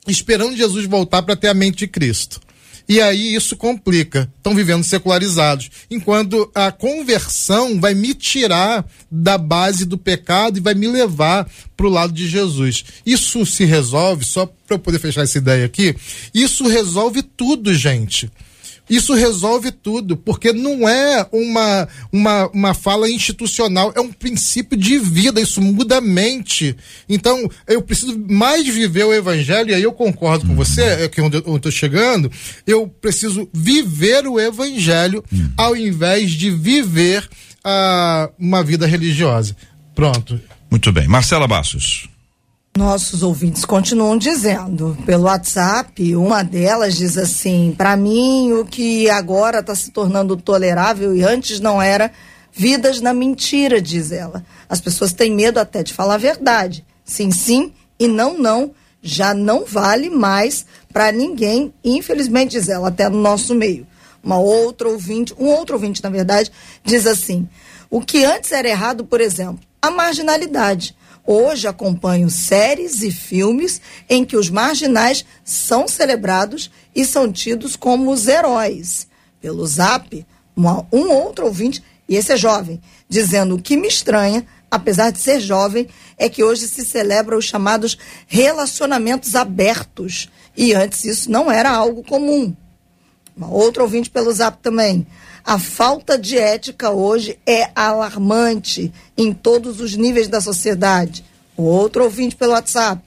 [0.05, 2.41] esperando Jesus voltar para ter a mente de Cristo.
[2.89, 4.27] E aí isso complica.
[4.37, 5.69] Estão vivendo secularizados.
[5.91, 11.85] Enquanto a conversão vai me tirar da base do pecado e vai me levar para
[11.85, 12.83] o lado de Jesus.
[13.05, 15.95] Isso se resolve, só para eu poder fechar essa ideia aqui,
[16.33, 18.29] isso resolve tudo, gente.
[18.89, 24.97] Isso resolve tudo, porque não é uma, uma, uma fala institucional, é um princípio de
[24.97, 26.75] vida, isso muda a mente.
[27.07, 31.21] Então, eu preciso mais viver o evangelho, e aí eu concordo com você, é que
[31.21, 32.31] onde eu estou chegando,
[32.65, 35.51] eu preciso viver o evangelho uhum.
[35.55, 37.29] ao invés de viver
[37.65, 39.55] uh, uma vida religiosa.
[39.93, 40.39] Pronto.
[40.69, 41.07] Muito bem.
[41.07, 42.07] Marcela Bassos.
[42.79, 49.59] Nossos ouvintes continuam dizendo pelo WhatsApp, uma delas diz assim: para mim, o que agora
[49.59, 52.09] está se tornando tolerável e antes não era,
[52.53, 54.45] vidas na mentira, diz ela.
[54.69, 56.85] As pessoas têm medo até de falar a verdade.
[57.03, 58.71] Sim, sim e não, não.
[59.01, 63.85] Já não vale mais para ninguém, infelizmente, diz ela, até no nosso meio.
[64.23, 66.49] Uma outra ouvinte, um outro ouvinte, na verdade,
[66.85, 67.45] diz assim:
[67.89, 74.25] o que antes era errado, por exemplo, a marginalidade Hoje acompanho séries e filmes em
[74.25, 79.07] que os marginais são celebrados e são tidos como os heróis.
[79.39, 84.45] Pelo zap, uma, um outro ouvinte, e esse é jovem, dizendo o que me estranha,
[84.69, 90.29] apesar de ser jovem, é que hoje se celebra os chamados relacionamentos abertos.
[90.57, 92.55] E antes isso não era algo comum.
[93.37, 95.07] Uma outra ouvinte pelo zap também.
[95.43, 101.23] A falta de ética hoje é alarmante em todos os níveis da sociedade.
[101.55, 103.01] Outro ouvinte pelo WhatsApp.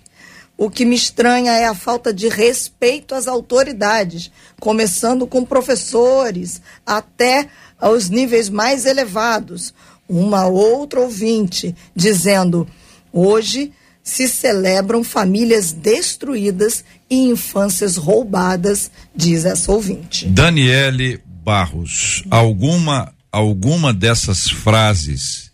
[0.56, 7.48] O que me estranha é a falta de respeito às autoridades, começando com professores até
[7.80, 9.74] aos níveis mais elevados.
[10.08, 12.68] Uma outra ouvinte dizendo:
[13.12, 20.26] hoje se celebram famílias destruídas e infâncias roubadas, diz essa ouvinte.
[20.26, 25.50] Daniele Barros, alguma alguma dessas frases,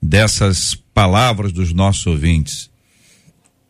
[0.00, 2.70] dessas palavras dos nossos ouvintes,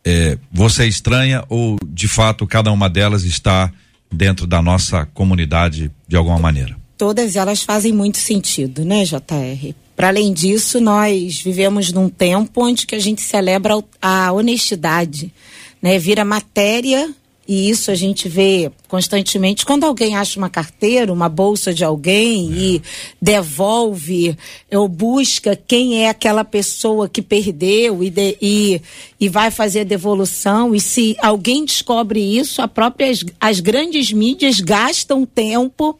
[0.05, 3.73] é, você é estranha ou de fato cada uma delas está
[4.13, 6.77] dentro da nossa comunidade de alguma maneira?
[6.99, 9.75] Todas elas fazem muito sentido, né, JR?
[9.97, 15.33] Para além disso, nós vivemos num tempo onde que a gente celebra a honestidade,
[15.81, 15.99] né?
[15.99, 17.15] Vira matéria
[17.47, 22.51] e isso a gente vê constantemente, quando alguém acha uma carteira, uma bolsa de alguém
[22.53, 22.83] e
[23.21, 24.37] devolve
[24.73, 28.81] ou busca quem é aquela pessoa que perdeu e, de, e,
[29.21, 34.61] e vai fazer a devolução, e se alguém descobre isso, a própria, as grandes mídias
[34.61, 35.99] gastam tempo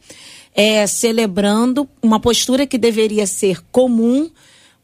[0.55, 4.29] é, celebrando uma postura que deveria ser comum,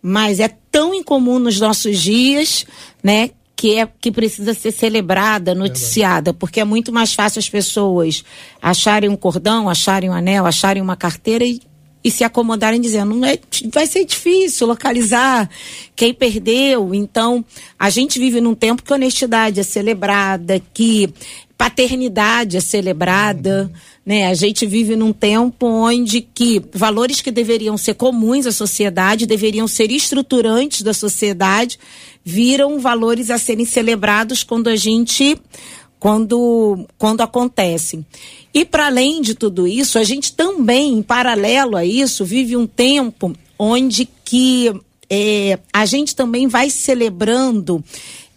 [0.02, 2.66] mas é tão incomum nos nossos dias,
[3.02, 3.32] né?
[3.62, 8.24] Que é que precisa ser celebrada, noticiada, porque é muito mais fácil as pessoas
[8.60, 11.62] acharem um cordão, acharem um anel, acharem uma carteira e,
[12.04, 13.38] e se acomodarem dizendo, não é,
[13.72, 15.48] vai ser difícil localizar
[15.96, 16.96] quem perdeu.
[16.96, 17.46] Então,
[17.78, 21.14] a gente vive num tempo que honestidade é celebrada, que
[21.56, 23.80] paternidade é celebrada, uhum.
[24.04, 24.26] né?
[24.26, 29.68] A gente vive num tempo onde que valores que deveriam ser comuns à sociedade, deveriam
[29.68, 31.78] ser estruturantes da sociedade,
[32.24, 35.38] viram valores a serem celebrados quando a gente
[36.00, 38.06] quando quando acontecem.
[38.54, 42.66] E para além de tudo isso, a gente também, em paralelo a isso, vive um
[42.66, 44.74] tempo onde que
[45.10, 47.84] é, a gente também vai celebrando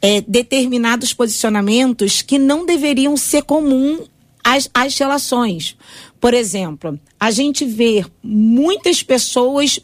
[0.03, 4.01] é, determinados posicionamentos que não deveriam ser comum
[4.43, 5.77] às, às relações.
[6.21, 9.81] Por exemplo, a gente vê muitas pessoas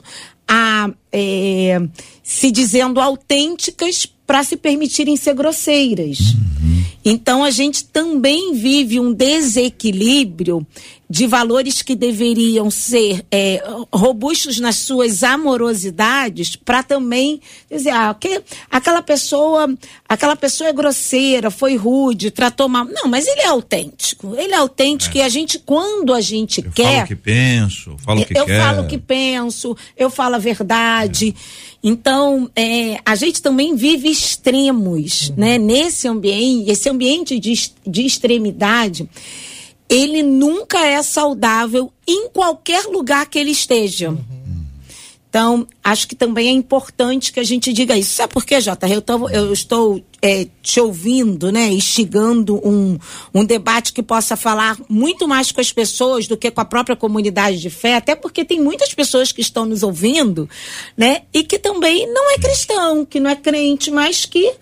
[0.52, 1.80] a, é,
[2.24, 6.18] se dizendo autênticas para se permitirem ser grosseiras.
[6.18, 6.84] Uhum.
[7.04, 10.66] Então a gente também vive um desequilíbrio
[11.11, 13.61] de valores que deveriam ser é,
[13.92, 19.77] robustos nas suas amorosidades para também dizer ah, que, aquela pessoa
[20.09, 24.57] aquela pessoa é grosseira foi rude tratou mal não mas ele é autêntico ele é
[24.57, 25.23] autêntico é.
[25.23, 28.61] e a gente quando a gente eu quer falo que penso falo que eu quer.
[28.61, 31.79] falo que penso eu falo a verdade é.
[31.83, 35.35] então é, a gente também vive extremos uhum.
[35.38, 37.53] né nesse ambiente esse ambiente de,
[37.85, 39.09] de extremidade
[39.90, 44.11] ele nunca é saudável em qualquer lugar que ele esteja.
[44.11, 44.40] Uhum.
[45.29, 48.14] Então, acho que também é importante que a gente diga isso.
[48.14, 48.88] Sabe por quê, Jota?
[48.88, 51.68] Eu, tô, eu estou é, te ouvindo, né?
[51.68, 52.98] Instigando um,
[53.33, 56.96] um debate que possa falar muito mais com as pessoas do que com a própria
[56.96, 60.50] comunidade de fé, até porque tem muitas pessoas que estão nos ouvindo,
[60.96, 61.22] né?
[61.33, 64.53] E que também não é cristão, que não é crente, mas que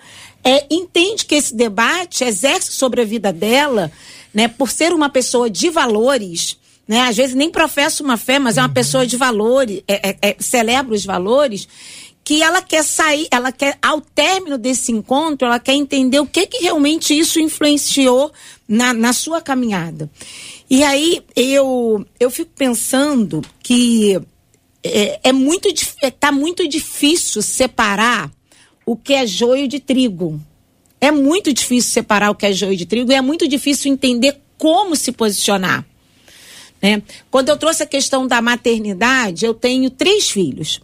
[0.45, 3.91] é, entende que esse debate exerce sobre a vida dela
[4.33, 4.49] né?
[4.49, 7.03] Por ser uma pessoa de valores, né?
[7.03, 8.75] Às vezes nem professa uma fé, mas é uma uhum.
[8.75, 11.69] pessoa de valores, é, é, é, celebra os valores,
[12.25, 16.47] que ela quer sair, ela quer, ao término desse encontro, ela quer entender o que
[16.47, 18.31] que realmente isso influenciou
[18.69, 20.11] na, na sua caminhada.
[20.69, 24.21] E aí eu, eu fico pensando que
[24.85, 25.69] é, é muito,
[26.03, 28.31] é, tá muito difícil separar
[28.85, 30.41] o que é joio de trigo.
[31.01, 34.37] É muito difícil separar o que é joio de trigo e é muito difícil entender
[34.57, 35.85] como se posicionar.
[36.83, 37.03] Né?
[37.31, 40.81] Quando eu trouxe a questão da maternidade, eu tenho três filhos.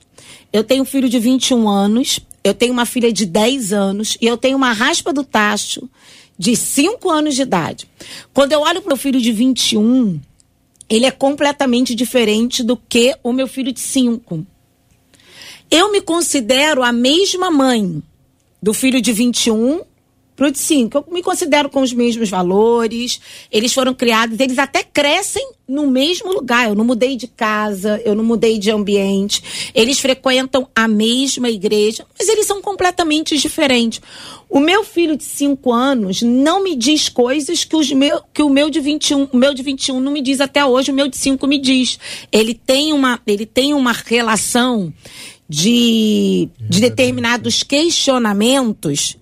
[0.53, 4.27] Eu tenho um filho de 21 anos, eu tenho uma filha de 10 anos e
[4.27, 5.89] eu tenho uma raspa do tacho
[6.39, 7.89] de 5 anos de idade.
[8.33, 10.21] Quando eu olho para o filho de 21,
[10.89, 14.47] ele é completamente diferente do que o meu filho de 5.
[15.71, 18.03] Eu me considero a mesma mãe
[18.63, 19.81] do filho de 21
[20.37, 20.99] pro de 5.
[20.99, 23.21] Eu me considero com os mesmos valores.
[23.51, 26.69] Eles foram criados, eles até crescem no mesmo lugar.
[26.69, 29.71] Eu não mudei de casa, eu não mudei de ambiente.
[29.75, 34.01] Eles frequentam a mesma igreja, mas eles são completamente diferentes.
[34.49, 38.51] O meu filho de 5 anos não me diz coisas que, os meu, que o
[38.51, 41.17] meu de 21, o meu de 21 não me diz até hoje, o meu de
[41.17, 41.99] 5 me diz.
[42.31, 44.93] Ele tem uma, ele tem uma relação
[45.49, 49.17] de, de determinados questionamentos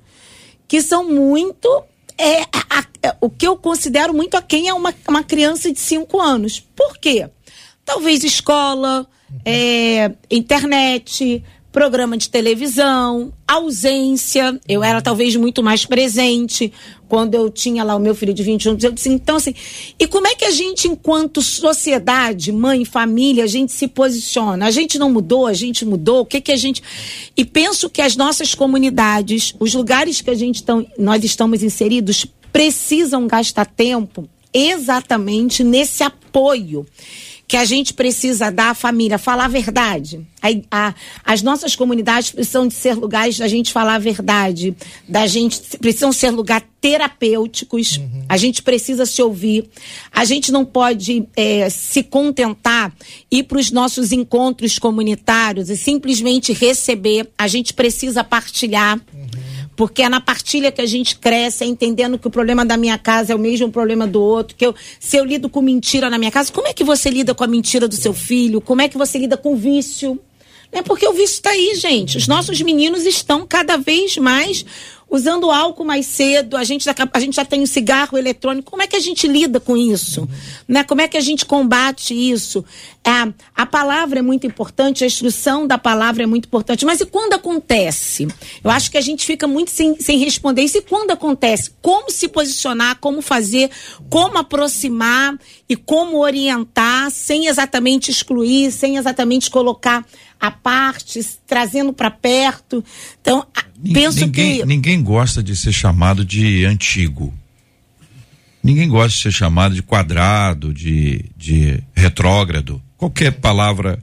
[0.72, 1.68] que são muito.
[2.16, 5.78] É, a, a, o que eu considero muito a quem é uma, uma criança de
[5.78, 6.60] 5 anos.
[6.60, 7.28] Por quê?
[7.84, 9.06] Talvez escola,
[9.44, 14.60] é, internet, programa de televisão, ausência.
[14.68, 16.70] Eu era talvez muito mais presente
[17.08, 18.84] quando eu tinha lá o meu filho de 21 anos.
[18.84, 19.54] Eu disse, então, assim,
[19.98, 24.66] e como é que a gente, enquanto sociedade, mãe, família, a gente se posiciona?
[24.66, 26.82] A gente não mudou, a gente mudou, o que que a gente.
[27.36, 32.26] E penso que as nossas comunidades, os lugares que a gente tão, nós estamos inseridos,
[32.52, 36.86] precisam gastar tempo exatamente nesse apoio
[37.46, 40.26] que a gente precisa dar à família, falar a verdade.
[40.40, 44.74] A, a, as nossas comunidades precisam de ser lugares da gente falar a verdade,
[45.08, 47.98] da gente precisam ser lugares terapêuticos.
[47.98, 48.24] Uhum.
[48.28, 49.68] A gente precisa se ouvir.
[50.10, 52.92] A gente não pode é, se contentar
[53.30, 57.28] ir para os nossos encontros comunitários e simplesmente receber.
[57.36, 58.98] A gente precisa partilhar.
[59.12, 59.41] Uhum
[59.74, 62.98] Porque é na partilha que a gente cresce, é entendendo que o problema da minha
[62.98, 66.18] casa é o mesmo problema do outro, que eu, se eu lido com mentira na
[66.18, 68.60] minha casa, como é que você lida com a mentira do seu filho?
[68.60, 70.20] Como é que você lida com vício?
[70.70, 72.16] É porque o vício está aí, gente.
[72.16, 74.64] Os nossos meninos estão cada vez mais
[75.12, 78.70] usando álcool mais cedo, a gente, a gente já tem o um cigarro eletrônico.
[78.70, 80.26] Como é que a gente lida com isso?
[80.66, 80.82] Né?
[80.84, 82.64] Como é que a gente combate isso?
[83.04, 86.84] É, a palavra é muito importante, a instrução da palavra é muito importante.
[86.84, 88.28] Mas e quando acontece?
[88.62, 90.62] Eu acho que a gente fica muito sem, sem responder.
[90.62, 91.72] E quando acontece?
[91.82, 93.70] Como se posicionar, como fazer,
[94.08, 95.36] como aproximar
[95.68, 100.06] e como orientar, sem exatamente excluir, sem exatamente colocar
[100.40, 102.84] a parte, trazendo para perto.
[103.20, 103.44] Então,
[103.92, 104.66] penso ninguém, que.
[104.66, 107.34] Ninguém gosta de ser chamado de antigo.
[108.62, 112.80] Ninguém gosta de ser chamado de quadrado, de, de retrógrado.
[113.02, 113.98] Qualquer palavra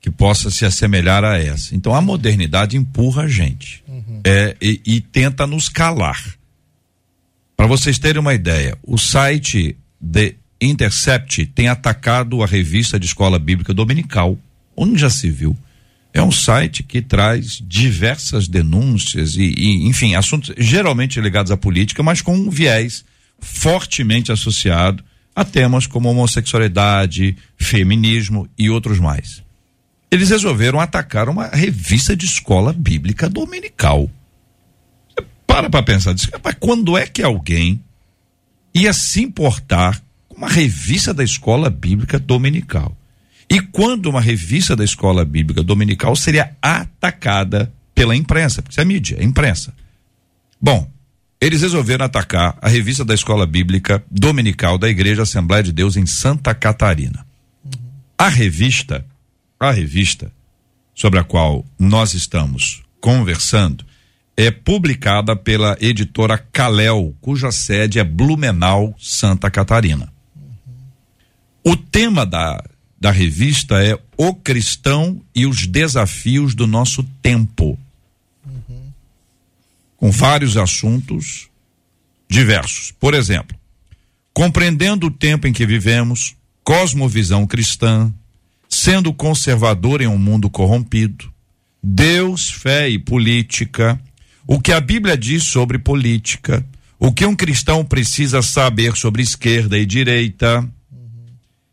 [0.00, 1.76] que possa se assemelhar a essa.
[1.76, 4.22] Então a modernidade empurra a gente uhum.
[4.24, 6.18] é, e, e tenta nos calar.
[7.54, 13.38] Para vocês terem uma ideia, o site The Intercept tem atacado a revista de escola
[13.38, 14.38] bíblica dominical.
[14.74, 15.54] Onde já se viu?
[16.14, 22.02] É um site que traz diversas denúncias e, e, enfim, assuntos geralmente ligados à política,
[22.02, 23.04] mas com um viés
[23.38, 25.04] fortemente associado
[25.38, 29.40] a temas como homossexualidade, feminismo e outros mais.
[30.10, 34.10] Eles resolveram atacar uma revista de escola bíblica dominical.
[35.08, 36.28] Você para para pensar, diz,
[36.58, 37.80] quando é que alguém
[38.74, 42.96] ia se importar com uma revista da escola bíblica dominical?
[43.48, 48.84] E quando uma revista da escola bíblica dominical seria atacada pela imprensa, porque isso é
[48.84, 49.72] mídia, é imprensa.
[50.60, 50.90] Bom,
[51.40, 56.06] eles resolveram atacar a revista da escola bíblica dominical da Igreja Assembleia de Deus em
[56.06, 57.26] Santa Catarina.
[58.16, 59.04] A revista,
[59.58, 60.32] a revista
[60.94, 63.84] sobre a qual nós estamos conversando,
[64.36, 70.12] é publicada pela editora Calel, cuja sede é Blumenau, Santa Catarina.
[71.64, 72.62] O tema da
[73.00, 77.78] da revista é O Cristão e os Desafios do Nosso Tempo.
[79.98, 81.50] Com vários assuntos
[82.30, 82.92] diversos.
[82.98, 83.54] Por exemplo,
[84.32, 86.34] compreendendo o tempo em que vivemos,
[86.64, 88.10] cosmovisão cristã,
[88.68, 91.30] sendo conservador em um mundo corrompido,
[91.82, 94.00] Deus, fé e política,
[94.46, 96.64] o que a Bíblia diz sobre política,
[96.98, 100.66] o que um cristão precisa saber sobre esquerda e direita,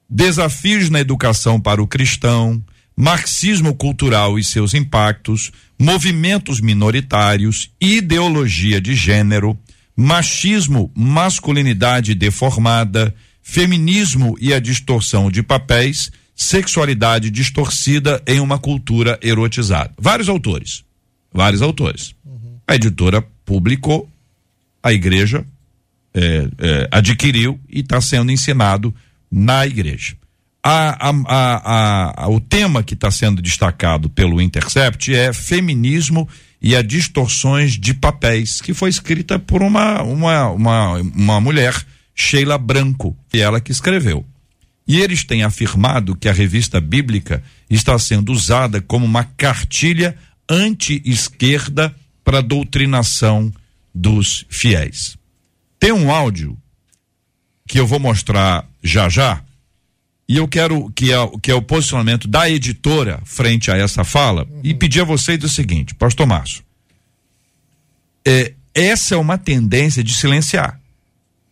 [0.09, 2.63] desafios na educação para o cristão,
[2.95, 9.57] marxismo cultural e seus impactos, movimentos minoritários, ideologia de gênero,
[9.95, 19.93] machismo, masculinidade deformada, feminismo e a distorção de papéis, sexualidade distorcida em uma cultura erotizada.
[19.97, 20.83] Vários autores.
[21.31, 22.15] Vários autores.
[22.25, 22.57] Uhum.
[22.67, 24.09] A editora publicou,
[24.81, 25.45] a igreja
[26.13, 28.93] é, é, adquiriu e está sendo ensinado
[29.29, 30.15] na igreja.
[30.67, 36.27] A, a, a, o tema que está sendo destacado pelo Intercept é feminismo
[36.59, 41.75] e as distorções de papéis, que foi escrita por uma, uma, uma, uma mulher,
[42.15, 44.25] Sheila Branco, é ela que escreveu.
[44.87, 50.17] E eles têm afirmado que a revista bíblica está sendo usada como uma cartilha
[50.49, 53.53] anti-esquerda para a doutrinação
[53.93, 55.15] dos fiéis.
[55.79, 56.57] Tem um áudio
[57.67, 59.44] que eu vou mostrar já já,
[60.27, 64.47] e eu quero que é, que é o posicionamento da editora frente a essa fala,
[64.49, 64.61] uhum.
[64.63, 66.63] e pedir a vocês o seguinte, pastor Márcio,
[68.25, 70.79] é, essa é uma tendência de silenciar.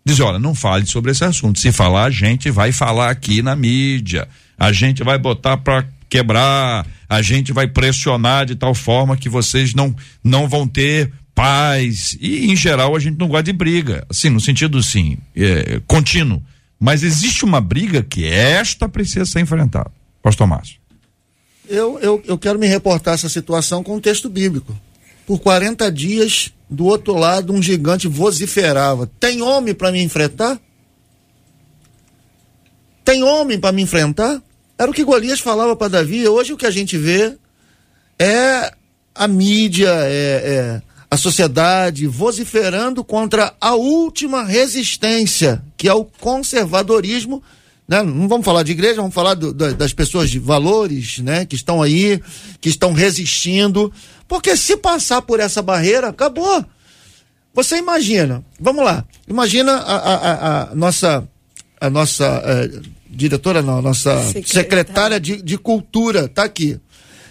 [0.06, 1.60] Diz, olha, não fale sobre esse assunto.
[1.60, 4.28] Se falar, a gente vai falar aqui na mídia.
[4.58, 9.74] A gente vai botar para quebrar, a gente vai pressionar de tal forma que vocês
[9.74, 12.18] não não vão ter paz.
[12.20, 14.06] E, em geral, a gente não gosta de briga.
[14.10, 16.44] Assim, no sentido, assim, é, contínuo.
[16.84, 19.90] Mas existe uma briga que esta precisa ser enfrentada.
[20.22, 20.82] Pastor Márcio.
[21.66, 24.78] Eu, eu, eu quero me reportar essa situação com um texto bíblico.
[25.26, 30.60] Por 40 dias, do outro lado, um gigante vociferava: Tem homem para me enfrentar?
[33.06, 34.44] Tem homem para me enfrentar?
[34.78, 36.28] Era o que Golias falava para Davi.
[36.28, 37.38] Hoje o que a gente vê
[38.20, 38.74] é
[39.16, 40.82] a mídia, é, é
[41.14, 47.44] a sociedade vociferando contra a última resistência, que é o conservadorismo.
[47.88, 48.02] Né?
[48.02, 51.46] Não vamos falar de igreja, vamos falar do, das pessoas de valores né?
[51.46, 52.20] que estão aí,
[52.60, 53.94] que estão resistindo.
[54.28, 56.66] Porque se passar por essa barreira, acabou.
[57.54, 61.30] Você imagina, vamos lá, imagina a, a, a nossa,
[61.80, 66.80] a nossa eh, diretora, não, a nossa secretária, secretária de, de cultura, está aqui.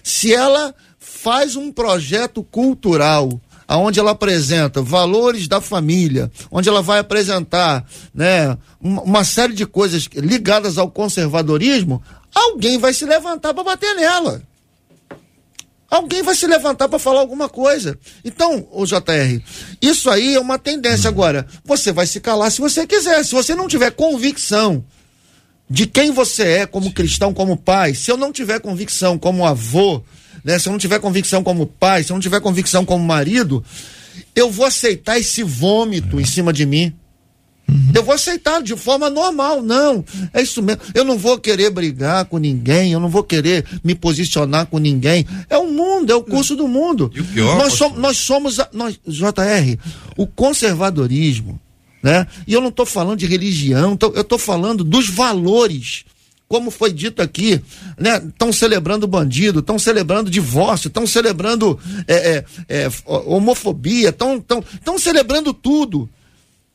[0.04, 3.40] Se ela faz um projeto cultural
[3.72, 7.82] aonde ela apresenta valores da família, onde ela vai apresentar,
[8.14, 12.02] né, uma, série de coisas ligadas ao conservadorismo,
[12.34, 14.42] alguém vai se levantar para bater nela.
[15.90, 17.98] Alguém vai se levantar para falar alguma coisa.
[18.22, 19.40] Então, o JR,
[19.80, 21.08] isso aí é uma tendência.
[21.08, 23.24] Agora, você vai se calar se você quiser.
[23.24, 24.84] Se você não tiver convicção
[25.68, 30.02] de quem você é como cristão, como pai, se eu não tiver convicção como avô,
[30.44, 33.64] né, se eu não tiver convicção como pai, se eu não tiver convicção como marido,
[34.34, 36.92] eu vou aceitar esse vômito em cima de mim.
[37.68, 37.92] Uhum.
[37.94, 40.04] Eu vou aceitar de forma normal, não.
[40.32, 40.82] É isso mesmo.
[40.94, 45.26] Eu não vou querer brigar com ninguém, eu não vou querer me posicionar com ninguém.
[45.48, 47.10] É o mundo, é o curso do mundo.
[47.14, 49.78] E o pior, nós, somos, nós somos, nós, JR,
[50.16, 51.58] o conservadorismo,
[52.02, 52.26] né?
[52.46, 56.04] E eu não estou falando de religião, tô, eu estou falando dos valores.
[56.48, 57.62] Como foi dito aqui,
[57.98, 58.22] né?
[58.26, 66.10] Estão celebrando bandido, estão celebrando divórcio, estão celebrando é, é, é, homofobia, estão celebrando tudo.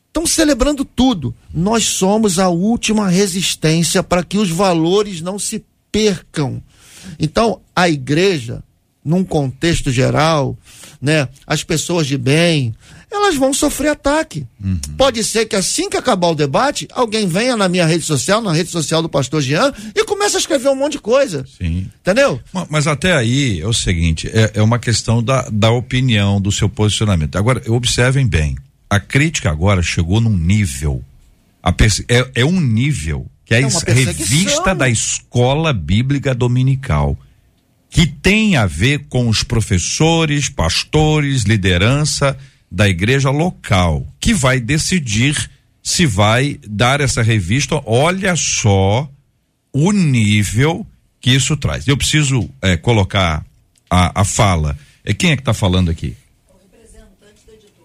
[0.08, 1.36] Estão celebrando tudo.
[1.54, 6.60] Nós somos a última resistência para que os valores não se percam.
[7.20, 8.64] Então, a igreja,
[9.06, 10.58] num contexto geral,
[11.00, 12.76] né, as pessoas de bem,
[13.12, 14.46] elas vão sofrer ataque.
[14.64, 14.80] Uhum.
[14.98, 18.52] Pode ser que assim que acabar o debate, alguém venha na minha rede social, na
[18.52, 21.46] rede social do pastor Jean, e comece a escrever um monte de coisa.
[21.58, 21.90] Sim.
[22.02, 22.40] Entendeu?
[22.70, 26.68] Mas até aí é o seguinte: é, é uma questão da, da opinião, do seu
[26.68, 27.38] posicionamento.
[27.38, 28.56] Agora, observem bem
[28.90, 31.04] a crítica agora chegou num nível.
[32.08, 37.18] É, é, um nível que é, é a revista da escola bíblica dominical
[37.90, 42.38] que tem a ver com os professores, pastores, liderança
[42.70, 45.50] da igreja local, que vai decidir
[45.82, 47.82] se vai dar essa revista.
[47.86, 49.10] Olha só
[49.72, 50.86] o nível
[51.22, 51.88] que isso traz.
[51.88, 53.46] Eu preciso é, colocar
[53.90, 54.78] a, a fala.
[55.04, 56.16] É quem é que está falando aqui?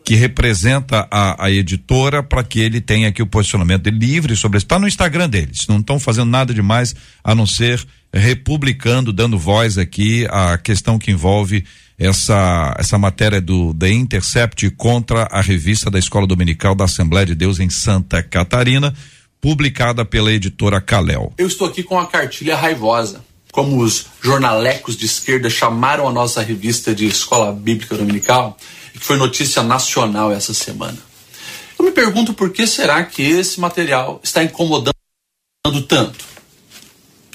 [0.04, 4.64] que representa a, a editora para que ele tenha aqui o posicionamento livre sobre isso.
[4.64, 9.78] Está no Instagram deles, não estão fazendo nada demais a não ser republicando, dando voz
[9.78, 11.64] aqui à questão que envolve
[12.02, 17.34] essa, essa matéria do The Intercept contra a revista da Escola Dominical da Assembleia de
[17.36, 18.92] Deus em Santa Catarina,
[19.40, 21.32] publicada pela editora Calel.
[21.38, 23.24] Eu estou aqui com a cartilha raivosa.
[23.52, 28.56] Como os jornalecos de esquerda chamaram a nossa revista de Escola Bíblica Dominical,
[28.92, 30.98] que foi notícia nacional essa semana.
[31.78, 34.92] Eu me pergunto por que será que esse material está incomodando
[35.86, 36.24] tanto.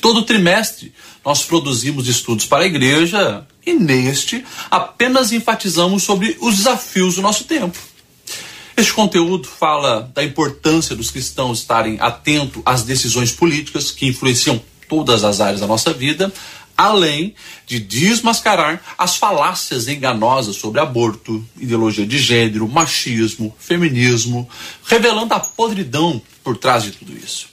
[0.01, 0.91] Todo trimestre
[1.24, 7.43] nós produzimos estudos para a igreja e neste apenas enfatizamos sobre os desafios do nosso
[7.43, 7.78] tempo.
[8.78, 15.26] Este conteúdo fala da importância dos cristãos estarem atentos às decisões políticas que influenciam todas
[15.26, 16.32] as áreas da nossa vida,
[16.78, 24.47] além de desmascarar as falácias enganosas sobre aborto, ideologia de gênero, machismo, feminismo,
[24.86, 27.49] revelando a podridão por trás de tudo isso.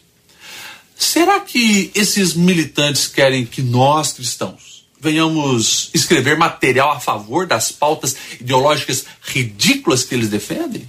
[0.94, 4.73] Será que esses militantes querem que nós, cristãos,
[5.04, 10.88] venhamos escrever material a favor das pautas ideológicas ridículas que eles defendem?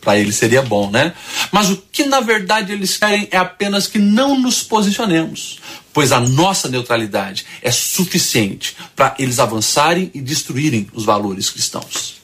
[0.00, 1.14] Para eles seria bom, né?
[1.52, 5.60] Mas o que na verdade eles querem é apenas que não nos posicionemos,
[5.92, 12.14] pois a nossa neutralidade é suficiente para eles avançarem e destruírem os valores cristãos.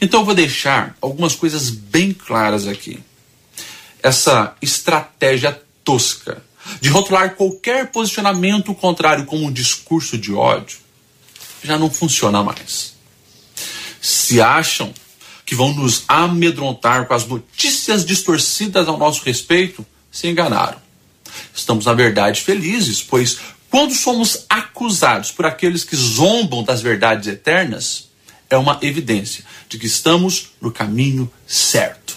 [0.00, 2.98] Então eu vou deixar algumas coisas bem claras aqui.
[4.02, 6.42] Essa estratégia tosca
[6.80, 10.78] de rotular qualquer posicionamento contrário como um discurso de ódio
[11.62, 12.94] já não funciona mais.
[14.00, 14.92] Se acham
[15.44, 20.78] que vão nos amedrontar com as notícias distorcidas ao nosso respeito, se enganaram.
[21.54, 23.38] Estamos, na verdade, felizes, pois
[23.70, 28.08] quando somos acusados por aqueles que zombam das verdades eternas,
[28.48, 32.16] é uma evidência de que estamos no caminho certo.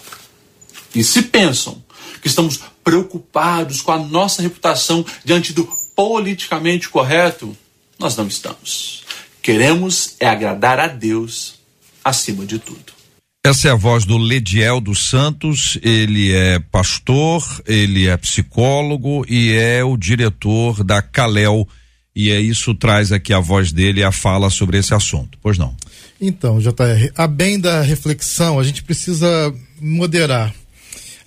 [0.94, 1.84] E se pensam
[2.22, 7.56] que estamos preocupados com a nossa reputação diante do politicamente correto,
[7.98, 9.04] nós não estamos.
[9.42, 11.56] Queremos é agradar a Deus
[12.04, 13.00] acima de tudo.
[13.46, 19.54] Essa é a voz do Lediel dos Santos, ele é pastor, ele é psicólogo e
[19.54, 21.68] é o diretor da Calel.
[22.16, 25.38] E é isso traz aqui a voz dele a fala sobre esse assunto.
[25.42, 25.74] Pois não.
[26.20, 30.54] Então, JR, a bem da reflexão, a gente precisa moderar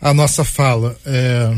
[0.02, 1.56] a nossa fala é,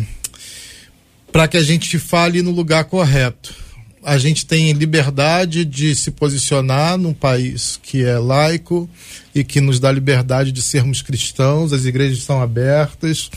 [1.32, 3.64] para que a gente fale no lugar correto
[4.04, 8.88] a gente tem liberdade de se posicionar num país que é laico
[9.34, 13.30] e que nos dá liberdade de sermos cristãos, as igrejas estão abertas,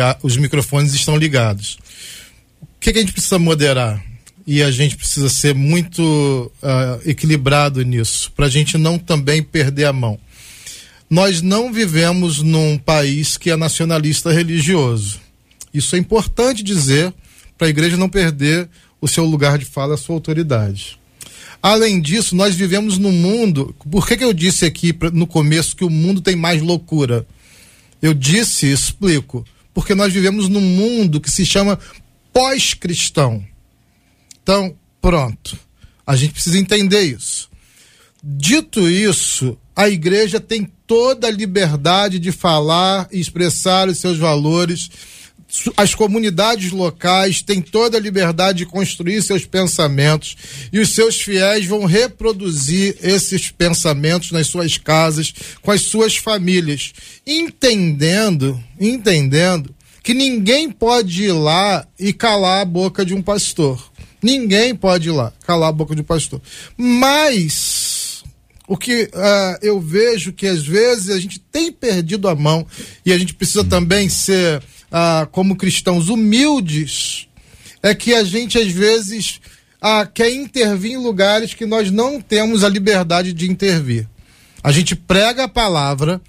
[0.00, 1.76] a, os microfones estão ligados.
[2.62, 4.02] O que, que, a gente precisa moderar?
[4.46, 9.84] e a gente precisa ser muito uh, equilibrado nisso, para a gente não também perder
[9.84, 10.18] a mão.
[11.10, 15.20] Nós não vivemos num país que é nacionalista religioso.
[15.72, 17.14] Isso é importante dizer
[17.56, 18.68] para a igreja não perder
[19.00, 20.98] o seu lugar de fala, a sua autoridade.
[21.62, 23.74] Além disso, nós vivemos num mundo.
[23.90, 27.26] Por que, que eu disse aqui no começo que o mundo tem mais loucura?
[28.00, 29.44] Eu disse, explico.
[29.74, 31.78] Porque nós vivemos num mundo que se chama
[32.32, 33.44] pós-cristão.
[34.42, 35.58] Então, pronto.
[36.06, 37.50] A gente precisa entender isso.
[38.22, 44.90] Dito isso, a igreja tem toda a liberdade de falar e expressar os seus valores
[45.76, 50.36] as comunidades locais têm toda a liberdade de construir seus pensamentos
[50.72, 56.92] e os seus fiéis vão reproduzir esses pensamentos nas suas casas, com as suas famílias,
[57.26, 63.90] entendendo, entendendo que ninguém pode ir lá e calar a boca de um pastor.
[64.20, 66.42] Ninguém pode ir lá calar a boca de um pastor.
[66.76, 68.07] Mas
[68.68, 72.66] o que uh, eu vejo que às vezes a gente tem perdido a mão
[73.04, 77.26] e a gente precisa também ser ah, como cristãos humildes,
[77.82, 79.40] é que a gente às vezes
[79.80, 84.06] ah, quer intervir em lugares que nós não temos a liberdade de intervir.
[84.62, 86.20] A gente prega a palavra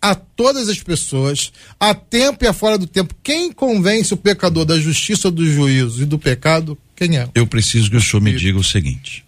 [0.00, 3.14] a todas as pessoas, a tempo e a fora do tempo.
[3.22, 6.78] Quem convence o pecador da justiça, do juízo e do pecado?
[6.94, 7.28] Quem é?
[7.34, 9.24] Eu preciso que o senhor me diga o seguinte: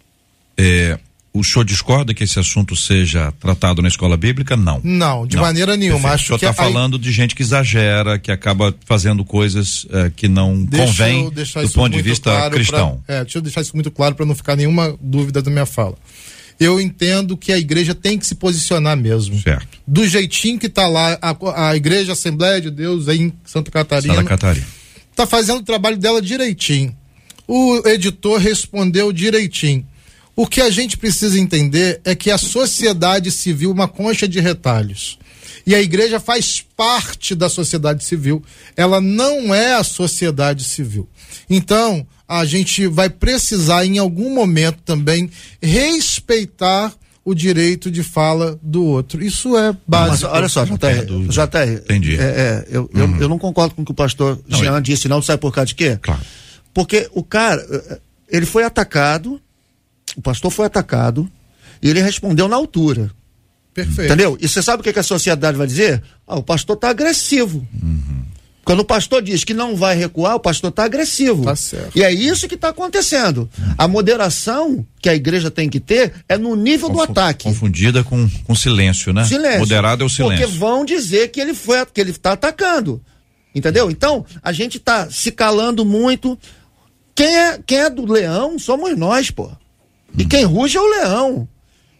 [0.57, 0.97] é,
[1.33, 4.57] o senhor discorda que esse assunto seja tratado na escola bíblica?
[4.57, 4.81] Não.
[4.83, 5.43] Não, de não.
[5.43, 6.09] maneira nenhuma.
[6.09, 6.13] Perfeito.
[6.15, 10.27] Acho o senhor está falando de gente que exagera, que acaba fazendo coisas uh, que
[10.27, 13.01] não deixa convém do ponto de vista claro cristão.
[13.05, 15.65] Pra, é, deixa eu deixar isso muito claro para não ficar nenhuma dúvida da minha
[15.65, 15.95] fala.
[16.59, 19.39] Eu entendo que a igreja tem que se posicionar mesmo.
[19.41, 19.79] Certo.
[19.87, 24.15] Do jeitinho que está lá, a, a igreja Assembleia de Deus aí em Santa Catarina.
[24.15, 24.67] Santa Catarina.
[25.09, 26.95] Está fazendo o trabalho dela direitinho.
[27.47, 29.85] O editor respondeu direitinho
[30.41, 34.39] o que a gente precisa entender é que a sociedade civil é uma concha de
[34.39, 35.19] retalhos.
[35.67, 38.43] E a igreja faz parte da sociedade civil,
[38.75, 41.07] ela não é a sociedade civil.
[41.47, 45.29] Então, a gente vai precisar, em algum momento também,
[45.61, 46.91] respeitar
[47.23, 49.23] o direito de fala do outro.
[49.23, 50.23] Isso é básico.
[50.23, 52.19] Mas olha só, JR, JR Entendi.
[52.19, 52.99] É, é, eu, uhum.
[52.99, 55.21] eu, eu, não concordo com o que o pastor não, Jean disse, não.
[55.21, 55.99] Sabe por causa de quê?
[56.01, 56.21] Claro.
[56.73, 57.63] Porque o cara,
[58.27, 59.39] ele foi atacado
[60.15, 61.29] o pastor foi atacado
[61.81, 63.11] e ele respondeu na altura.
[63.73, 64.07] Perfeito.
[64.07, 64.37] Entendeu?
[64.39, 66.03] E você sabe o que, que a sociedade vai dizer?
[66.27, 67.65] Ah, o pastor está agressivo.
[67.81, 68.21] Uhum.
[68.63, 71.43] Quando o pastor diz que não vai recuar, o pastor está agressivo.
[71.43, 71.97] Tá certo.
[71.97, 73.49] E é isso que está acontecendo.
[73.77, 77.43] A moderação que a igreja tem que ter é no nível Confu do ataque.
[77.45, 79.23] Confundida com, com silêncio, né?
[79.25, 79.59] Silêncio.
[79.59, 80.45] Moderado é o silêncio.
[80.47, 83.01] Porque vão dizer que ele foi, que ele está atacando.
[83.53, 83.89] Entendeu?
[83.89, 86.37] Então, a gente está se calando muito.
[87.15, 89.49] Quem é, quem é do leão somos nós, pô.
[90.17, 91.47] E quem ruge é o leão.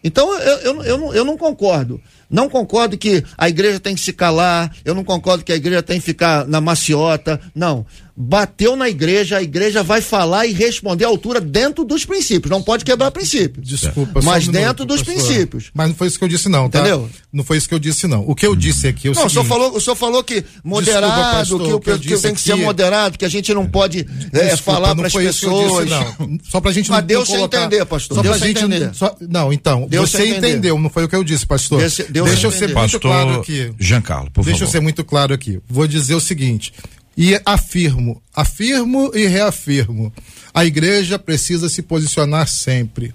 [0.04, 2.02] Então eu, eu, eu, não, eu não concordo.
[2.30, 5.84] Não concordo que a igreja tem que se calar, eu não concordo que a igreja
[5.84, 7.40] tem que ficar na maciota.
[7.54, 7.86] Não
[8.16, 12.50] bateu na igreja, a igreja vai falar e responder à altura dentro dos princípios.
[12.50, 13.68] Não pode quebrar princípios.
[13.68, 15.16] Desculpa, mas um dentro dos pastor.
[15.16, 15.72] princípios.
[15.74, 16.80] Mas não foi isso que eu disse, não, tá?
[16.80, 17.10] Entendeu?
[17.32, 18.28] Não foi isso que eu disse, não.
[18.28, 19.32] O que eu disse aqui é o não, seguinte...
[19.32, 22.22] o senhor falou, o senhor falou que moderado, Desculpa, pastor, que, o, que, eu que
[22.22, 25.88] tem que ser moderado, que a gente não pode é, falar para as pessoas.
[25.88, 26.38] Disse, não.
[26.44, 27.66] Só pra gente mas não, Deus não colocar...
[27.66, 28.18] entender, pastor.
[28.18, 28.94] Só Deus pra gente entender.
[28.94, 31.80] Só, não, então, Deus você entendeu, não foi o que eu disse, pastor.
[31.80, 33.72] Deus, Deus Deixa eu ser muito pastor claro aqui.
[33.80, 34.68] Giancarlo, por Deixa favor.
[34.68, 35.60] eu ser muito claro aqui.
[35.70, 36.74] Vou dizer o seguinte,
[37.18, 40.14] e afirmo, afirmo e reafirmo:
[40.54, 43.14] a igreja precisa se posicionar sempre.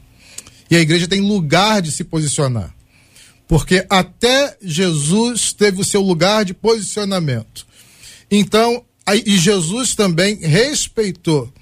[0.70, 2.74] E a igreja tem lugar de se posicionar.
[3.46, 7.64] Porque até Jesus teve o seu lugar de posicionamento.
[8.28, 8.84] Então,
[9.24, 11.52] e Jesus também respeitou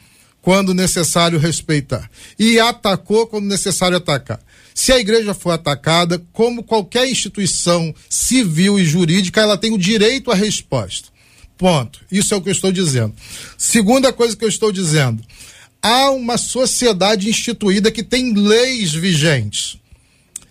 [0.40, 2.10] quando necessário respeitar.
[2.38, 4.40] E atacou quando necessário atacar.
[4.74, 10.30] Se a igreja for atacada, como qualquer instituição civil e jurídica, ela tem o direito
[10.30, 11.13] à resposta.
[11.56, 12.00] Ponto.
[12.10, 13.14] Isso é o que eu estou dizendo.
[13.56, 15.22] Segunda coisa que eu estou dizendo:
[15.82, 19.78] há uma sociedade instituída que tem leis vigentes.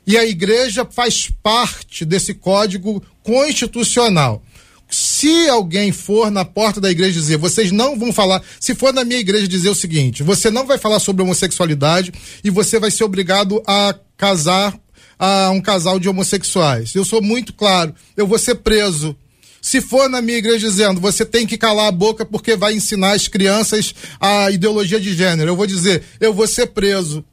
[0.05, 4.43] E a igreja faz parte desse código constitucional.
[4.89, 9.03] Se alguém for na porta da igreja dizer, vocês não vão falar, se for na
[9.03, 13.03] minha igreja dizer o seguinte, você não vai falar sobre homossexualidade e você vai ser
[13.03, 14.77] obrigado a casar
[15.17, 16.93] a um casal de homossexuais.
[16.93, 19.15] Eu sou muito claro, eu vou ser preso.
[19.63, 23.13] Se for na minha igreja dizendo você tem que calar a boca porque vai ensinar
[23.13, 27.23] as crianças a ideologia de gênero, eu vou dizer, eu vou ser preso.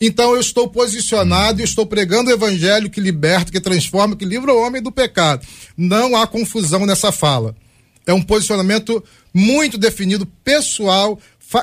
[0.00, 4.54] Então eu estou posicionado e estou pregando o evangelho que liberta, que transforma, que livra
[4.54, 5.44] o homem do pecado.
[5.76, 7.52] Não há confusão nessa fala.
[8.06, 9.02] É um posicionamento
[9.34, 11.18] muito definido, pessoal,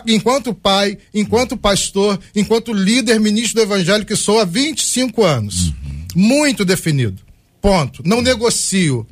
[0.05, 5.73] enquanto pai, enquanto pastor, enquanto líder ministro do evangelho que sou há 25 anos.
[6.13, 7.21] Muito definido.
[7.61, 8.03] Ponto.
[8.05, 9.07] Não negocio.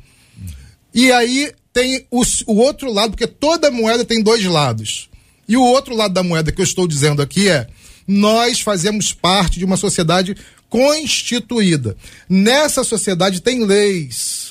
[0.98, 5.08] E aí tem o, o outro lado, porque toda moeda tem dois lados.
[5.46, 7.68] E o outro lado da moeda que eu estou dizendo aqui é:
[8.04, 10.36] nós fazemos parte de uma sociedade
[10.68, 11.96] constituída.
[12.28, 14.50] Nessa sociedade tem leis.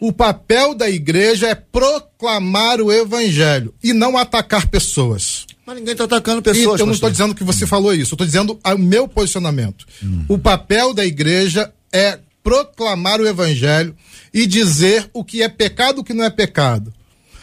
[0.00, 5.46] O papel da igreja é proclamar o evangelho e não atacar pessoas.
[5.66, 6.78] Mas ninguém está atacando pessoas.
[6.78, 9.84] E eu não estou dizendo que você falou isso, eu estou dizendo o meu posicionamento.
[10.00, 10.26] Hum.
[10.28, 13.96] O papel da igreja é proclamar o evangelho
[14.32, 16.92] e dizer o que é pecado e o que não é pecado.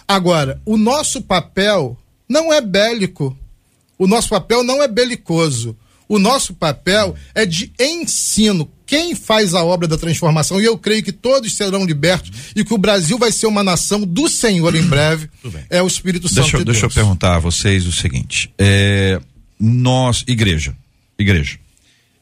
[0.07, 1.97] Agora, o nosso papel
[2.29, 3.35] não é bélico.
[3.97, 5.75] O nosso papel não é belicoso.
[6.07, 8.69] O nosso papel é de ensino.
[8.85, 12.73] Quem faz a obra da transformação, e eu creio que todos serão libertos e que
[12.73, 15.29] o Brasil vai ser uma nação do Senhor em breve,
[15.69, 16.41] é o Espírito Santo.
[16.41, 19.21] Deixa, de deixa eu perguntar a vocês o seguinte: é,
[19.57, 20.75] nós, igreja,
[21.17, 21.57] igreja,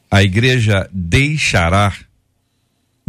[0.08, 1.92] a igreja deixará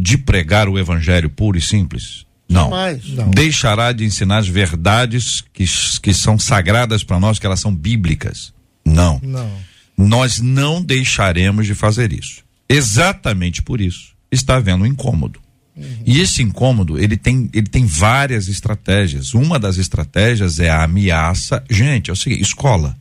[0.02, 2.26] de pregar o evangelho puro e simples?
[2.50, 2.70] Não.
[2.70, 3.30] não.
[3.30, 5.66] Deixará de ensinar as verdades que,
[6.02, 8.54] que são sagradas para nós, que elas são bíblicas?
[8.84, 9.22] Não.
[9.24, 9.50] Não.
[9.96, 12.44] Nós não deixaremos de fazer isso.
[12.68, 15.40] Exatamente por isso está havendo um incômodo.
[15.76, 15.86] Uhum.
[16.06, 19.34] E esse incômodo, ele tem, ele tem várias estratégias.
[19.34, 21.64] Uma das estratégias é a ameaça.
[21.70, 22.98] Gente, é o seguinte: escola.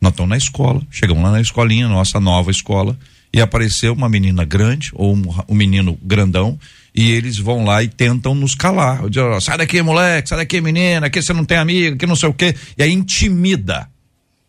[0.00, 2.98] Nós estamos na escola, chegamos lá na escolinha, nossa nova escola,
[3.32, 6.58] e apareceu uma menina grande ou um, um menino grandão
[6.94, 9.08] e eles vão lá e tentam nos calar.
[9.08, 12.16] Diz, oh, sai daqui, moleque, sai daqui, menina, aqui você não tem amiga, aqui não
[12.16, 12.54] sei o quê.
[12.76, 13.88] E aí intimida.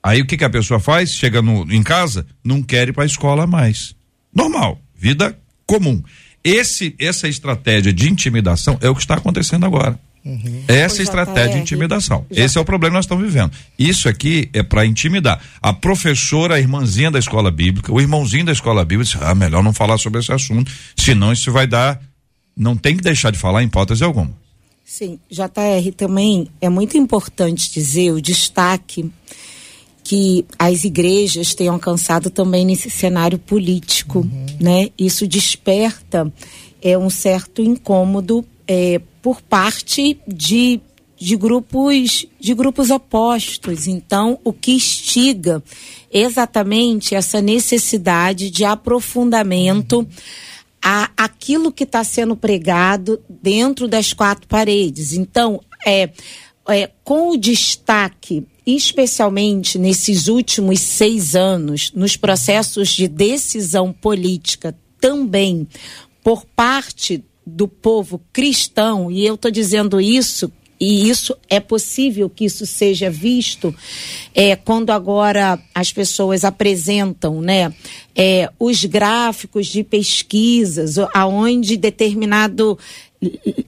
[0.04, 1.14] Aí o que, que a pessoa faz?
[1.14, 3.96] Chega no, em casa, não quer ir para a escola mais.
[4.34, 6.02] Normal, vida comum.
[6.44, 10.00] Esse, essa estratégia de intimidação é o que está acontecendo agora.
[10.24, 10.64] Uhum.
[10.68, 12.26] Essa estratégia de intimidação.
[12.30, 12.44] Já.
[12.44, 13.52] Esse é o problema que nós estamos vivendo.
[13.78, 15.42] Isso aqui é para intimidar.
[15.62, 19.64] A professora, a irmãzinha da escola bíblica, o irmãozinho da escola bíblica, disse, ah, melhor
[19.64, 22.00] não falar sobre esse assunto, senão isso vai dar.
[22.56, 24.32] Não tem que deixar de falar em hipótese alguma.
[24.86, 29.10] Sim, JR, também é muito importante dizer o destaque
[30.04, 34.46] que as igrejas têm alcançado também nesse cenário político, uhum.
[34.60, 34.90] né?
[34.98, 36.32] Isso desperta
[36.82, 38.44] é um certo incômodo
[38.74, 40.80] é, por parte de,
[41.20, 43.86] de grupos de grupos opostos.
[43.86, 45.62] Então, o que instiga
[46.10, 50.08] exatamente essa necessidade de aprofundamento
[50.82, 55.12] a aquilo que está sendo pregado dentro das quatro paredes.
[55.12, 56.10] Então, é,
[56.70, 65.68] é com o destaque especialmente nesses últimos seis anos, nos processos de decisão política também
[66.24, 72.46] por parte do povo cristão, e eu estou dizendo isso e isso é possível que
[72.46, 73.74] isso seja visto
[74.34, 77.72] é, quando agora as pessoas apresentam né,
[78.16, 82.80] é, os gráficos de pesquisas, aonde determinado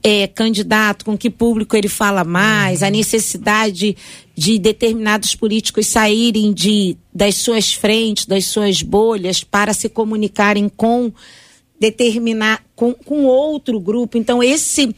[0.02, 3.96] é, candidato, com que público ele fala mais, a necessidade
[4.34, 11.12] de determinados políticos saírem de, das suas frentes, das suas bolhas, para se comunicarem com
[11.78, 14.16] determinar com, com outro grupo.
[14.16, 14.94] Então esse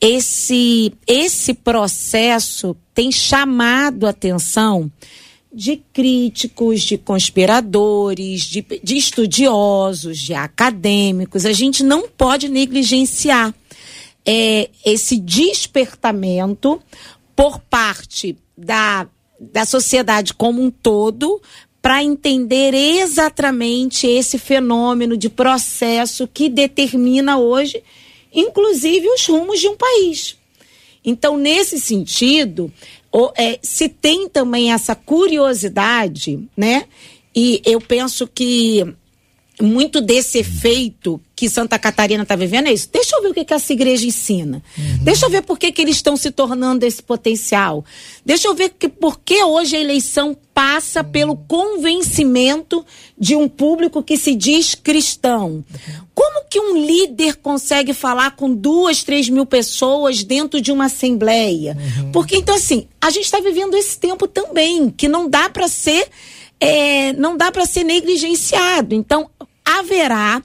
[0.00, 4.90] esse esse processo tem chamado a atenção
[5.52, 11.44] de críticos, de conspiradores, de, de estudiosos, de acadêmicos.
[11.44, 13.52] A gente não pode negligenciar
[14.24, 16.80] é, esse despertamento
[17.34, 19.08] por parte da,
[19.40, 21.40] da sociedade como um todo
[21.82, 27.82] para entender exatamente esse fenômeno de processo que determina hoje,
[28.32, 30.36] inclusive, os rumos de um país.
[31.04, 32.70] Então, nesse sentido,
[33.36, 36.84] é, se tem também essa curiosidade, né?
[37.34, 38.84] E eu penso que
[39.60, 42.88] muito desse efeito que Santa Catarina está vivendo é isso.
[42.92, 44.62] Deixa eu ver o que, que essa igreja ensina.
[44.76, 44.98] Uhum.
[45.02, 47.84] Deixa eu ver por que, que eles estão se tornando esse potencial.
[48.24, 51.10] Deixa eu ver que, por que hoje a eleição passa uhum.
[51.10, 52.84] pelo convencimento
[53.18, 55.64] de um público que se diz cristão.
[56.14, 61.74] Como que um líder consegue falar com duas, três mil pessoas dentro de uma assembleia?
[61.74, 62.12] Uhum.
[62.12, 66.06] Porque, então, assim, a gente está vivendo esse tempo também, que não dá para ser.
[66.62, 68.94] É, não dá para ser negligenciado.
[68.94, 69.30] Então,
[69.78, 70.42] haverá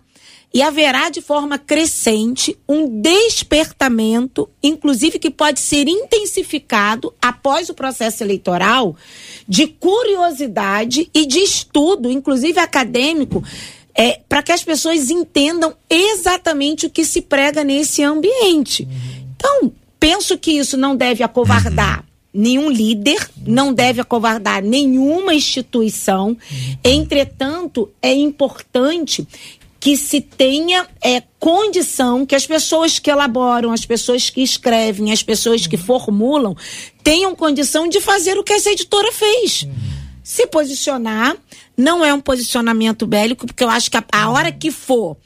[0.54, 8.24] e haverá de forma crescente um despertamento, inclusive que pode ser intensificado após o processo
[8.24, 8.96] eleitoral,
[9.46, 13.44] de curiosidade e de estudo, inclusive acadêmico,
[13.94, 18.88] é, para que as pessoas entendam exatamente o que se prega nesse ambiente.
[19.36, 22.06] Então, penso que isso não deve acovardar.
[22.36, 26.38] Nenhum líder, não deve acovardar nenhuma instituição.
[26.84, 29.26] Entretanto, é importante
[29.80, 35.22] que se tenha é, condição que as pessoas que elaboram, as pessoas que escrevem, as
[35.22, 36.58] pessoas que formulam,
[37.04, 39.68] tenham condição de fazer o que essa editora fez.
[40.24, 41.38] Se posicionar,
[41.78, 45.18] não é um posicionamento bélico, porque eu acho que a, a hora que for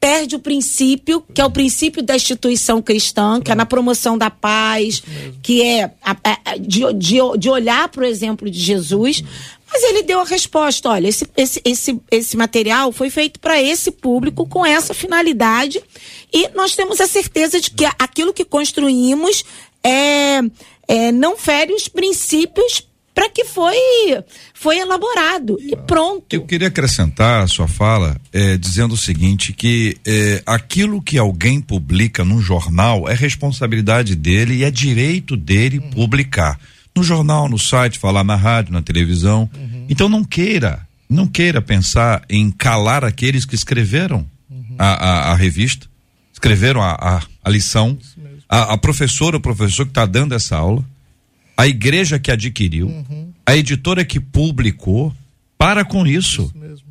[0.00, 4.30] perde o princípio, que é o princípio da instituição cristã, que é na promoção da
[4.30, 5.02] paz,
[5.42, 9.22] que é a, a, de, de, de olhar para o exemplo de Jesus.
[9.70, 13.90] Mas ele deu a resposta: olha, esse, esse, esse, esse material foi feito para esse
[13.90, 15.82] público com essa finalidade
[16.32, 19.44] e nós temos a certeza de que aquilo que construímos
[19.82, 20.40] é,
[20.86, 22.87] é não fere os princípios
[23.18, 23.74] para que foi
[24.54, 26.24] foi elaborado e pronto.
[26.30, 31.60] Eu queria acrescentar a sua fala é, dizendo o seguinte que é, aquilo que alguém
[31.60, 35.90] publica num jornal é responsabilidade dele e é direito dele uhum.
[35.90, 36.60] publicar
[36.94, 39.50] no jornal, no site, falar na rádio, na televisão.
[39.52, 39.86] Uhum.
[39.88, 44.76] Então não queira, não queira pensar em calar aqueles que escreveram uhum.
[44.78, 45.88] a, a, a, revista,
[46.32, 47.98] escreveram a, a, a lição,
[48.48, 50.84] a, a professora, o professor que está dando essa aula
[51.58, 53.32] a igreja que adquiriu, uhum.
[53.44, 55.12] a editora que publicou,
[55.58, 56.52] para com isso.
[56.72, 56.88] isso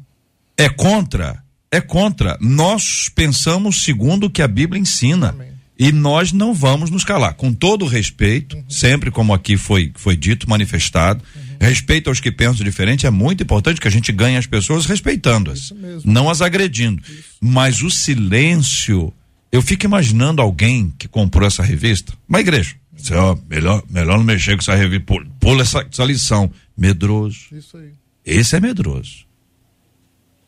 [0.57, 1.41] é contra,
[1.71, 2.37] é contra.
[2.41, 5.29] Nós pensamos segundo o que a Bíblia ensina.
[5.29, 5.47] Amém.
[5.79, 7.35] E nós não vamos nos calar.
[7.35, 8.63] Com todo respeito, uhum.
[8.67, 11.41] sempre como aqui foi, foi dito, manifestado, uhum.
[11.61, 15.71] respeito aos que pensam diferente, é muito importante que a gente ganhe as pessoas respeitando-as,
[16.03, 17.01] não as agredindo.
[17.07, 17.23] Isso.
[17.39, 19.13] Mas o silêncio,
[19.51, 24.23] eu fico imaginando alguém que comprou essa revista, uma igreja, Disse, ó, melhor, melhor não
[24.23, 25.05] mexer com essa revista.
[25.39, 26.51] Pula essa, essa lição.
[26.75, 27.47] Medroso.
[27.51, 27.93] Isso aí.
[28.25, 29.25] Esse é medroso.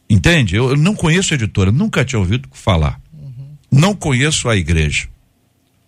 [0.09, 0.55] Entende?
[0.55, 2.99] Eu, eu não conheço a editora, nunca tinha ouvido falar.
[3.13, 3.55] Uhum.
[3.71, 5.07] Não conheço a igreja.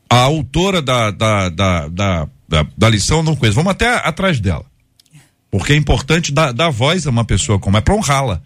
[0.08, 3.56] A autora da, da, da, da, da, da lição não conheço.
[3.56, 4.66] Vamos até atrás dela.
[5.50, 8.42] Porque é importante dar, dar voz a uma pessoa como é para honrá-la.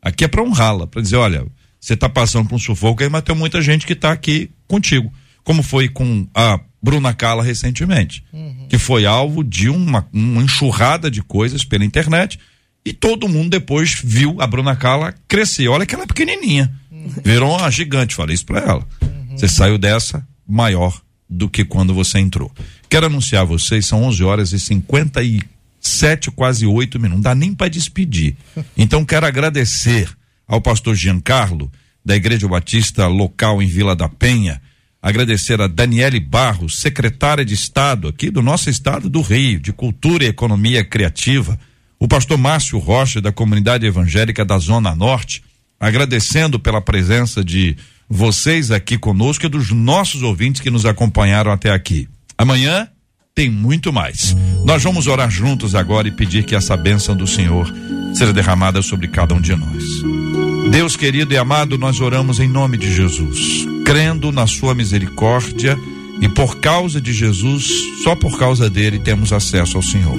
[0.00, 1.46] Aqui é para honrá-la, para dizer, olha,
[1.80, 5.12] você está passando por um sufoco aí, mas tem muita gente que está aqui contigo.
[5.42, 8.66] Como foi com a Bruna Cala recentemente, uhum.
[8.68, 12.38] que foi alvo de uma, uma enxurrada de coisas pela internet
[12.84, 15.68] e todo mundo depois viu a Bruna Cala crescer.
[15.68, 17.12] Olha que ela é pequenininha, uhum.
[17.24, 18.14] virou uma gigante.
[18.14, 18.86] Falei isso para ela.
[19.02, 19.36] Uhum.
[19.36, 22.50] Você saiu dessa maior do que quando você entrou.
[22.88, 27.16] Quero anunciar a vocês, são 11 horas e 57, quase 8 minutos.
[27.16, 28.36] Não dá nem para despedir.
[28.76, 30.08] Então quero agradecer
[30.50, 31.70] ao pastor Giancarlo,
[32.04, 34.60] da Igreja Batista local em Vila da Penha,
[35.00, 40.24] agradecer a Daniele Barros, secretária de Estado aqui do nosso estado do Rio, de Cultura
[40.24, 41.56] e Economia Criativa,
[42.00, 45.44] o pastor Márcio Rocha, da comunidade evangélica da Zona Norte,
[45.78, 47.76] agradecendo pela presença de
[48.08, 52.08] vocês aqui conosco e dos nossos ouvintes que nos acompanharam até aqui.
[52.36, 52.88] Amanhã
[53.36, 54.34] tem muito mais.
[54.64, 57.72] Nós vamos orar juntos agora e pedir que essa bênção do Senhor
[58.14, 60.39] seja derramada sobre cada um de nós.
[60.70, 65.76] Deus querido e amado, nós oramos em nome de Jesus, crendo na Sua misericórdia
[66.20, 67.68] e por causa de Jesus,
[68.04, 70.16] só por causa dele temos acesso ao Senhor.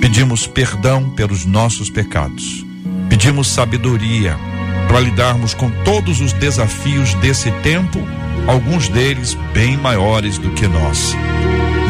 [0.00, 2.64] Pedimos perdão pelos nossos pecados,
[3.08, 4.38] pedimos sabedoria
[4.86, 7.98] para lidarmos com todos os desafios desse tempo,
[8.46, 11.16] alguns deles bem maiores do que nós.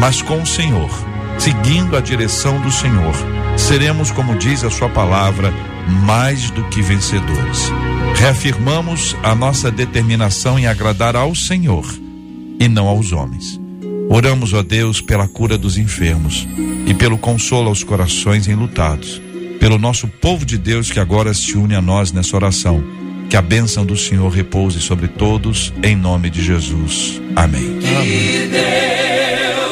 [0.01, 0.89] Mas com o Senhor,
[1.39, 3.14] seguindo a direção do Senhor,
[3.57, 5.53] seremos, como diz a Sua palavra,
[6.05, 7.71] mais do que vencedores.
[8.17, 11.85] Reafirmamos a nossa determinação em agradar ao Senhor
[12.59, 13.61] e não aos homens.
[14.09, 16.47] Oramos, ó Deus, pela cura dos enfermos
[16.87, 19.21] e pelo consolo aos corações enlutados,
[19.59, 22.85] pelo nosso povo de Deus que agora se une a nós nessa oração.
[23.29, 27.21] Que a bênção do Senhor repouse sobre todos, em nome de Jesus.
[27.35, 27.79] Amém.
[27.81, 29.44] Que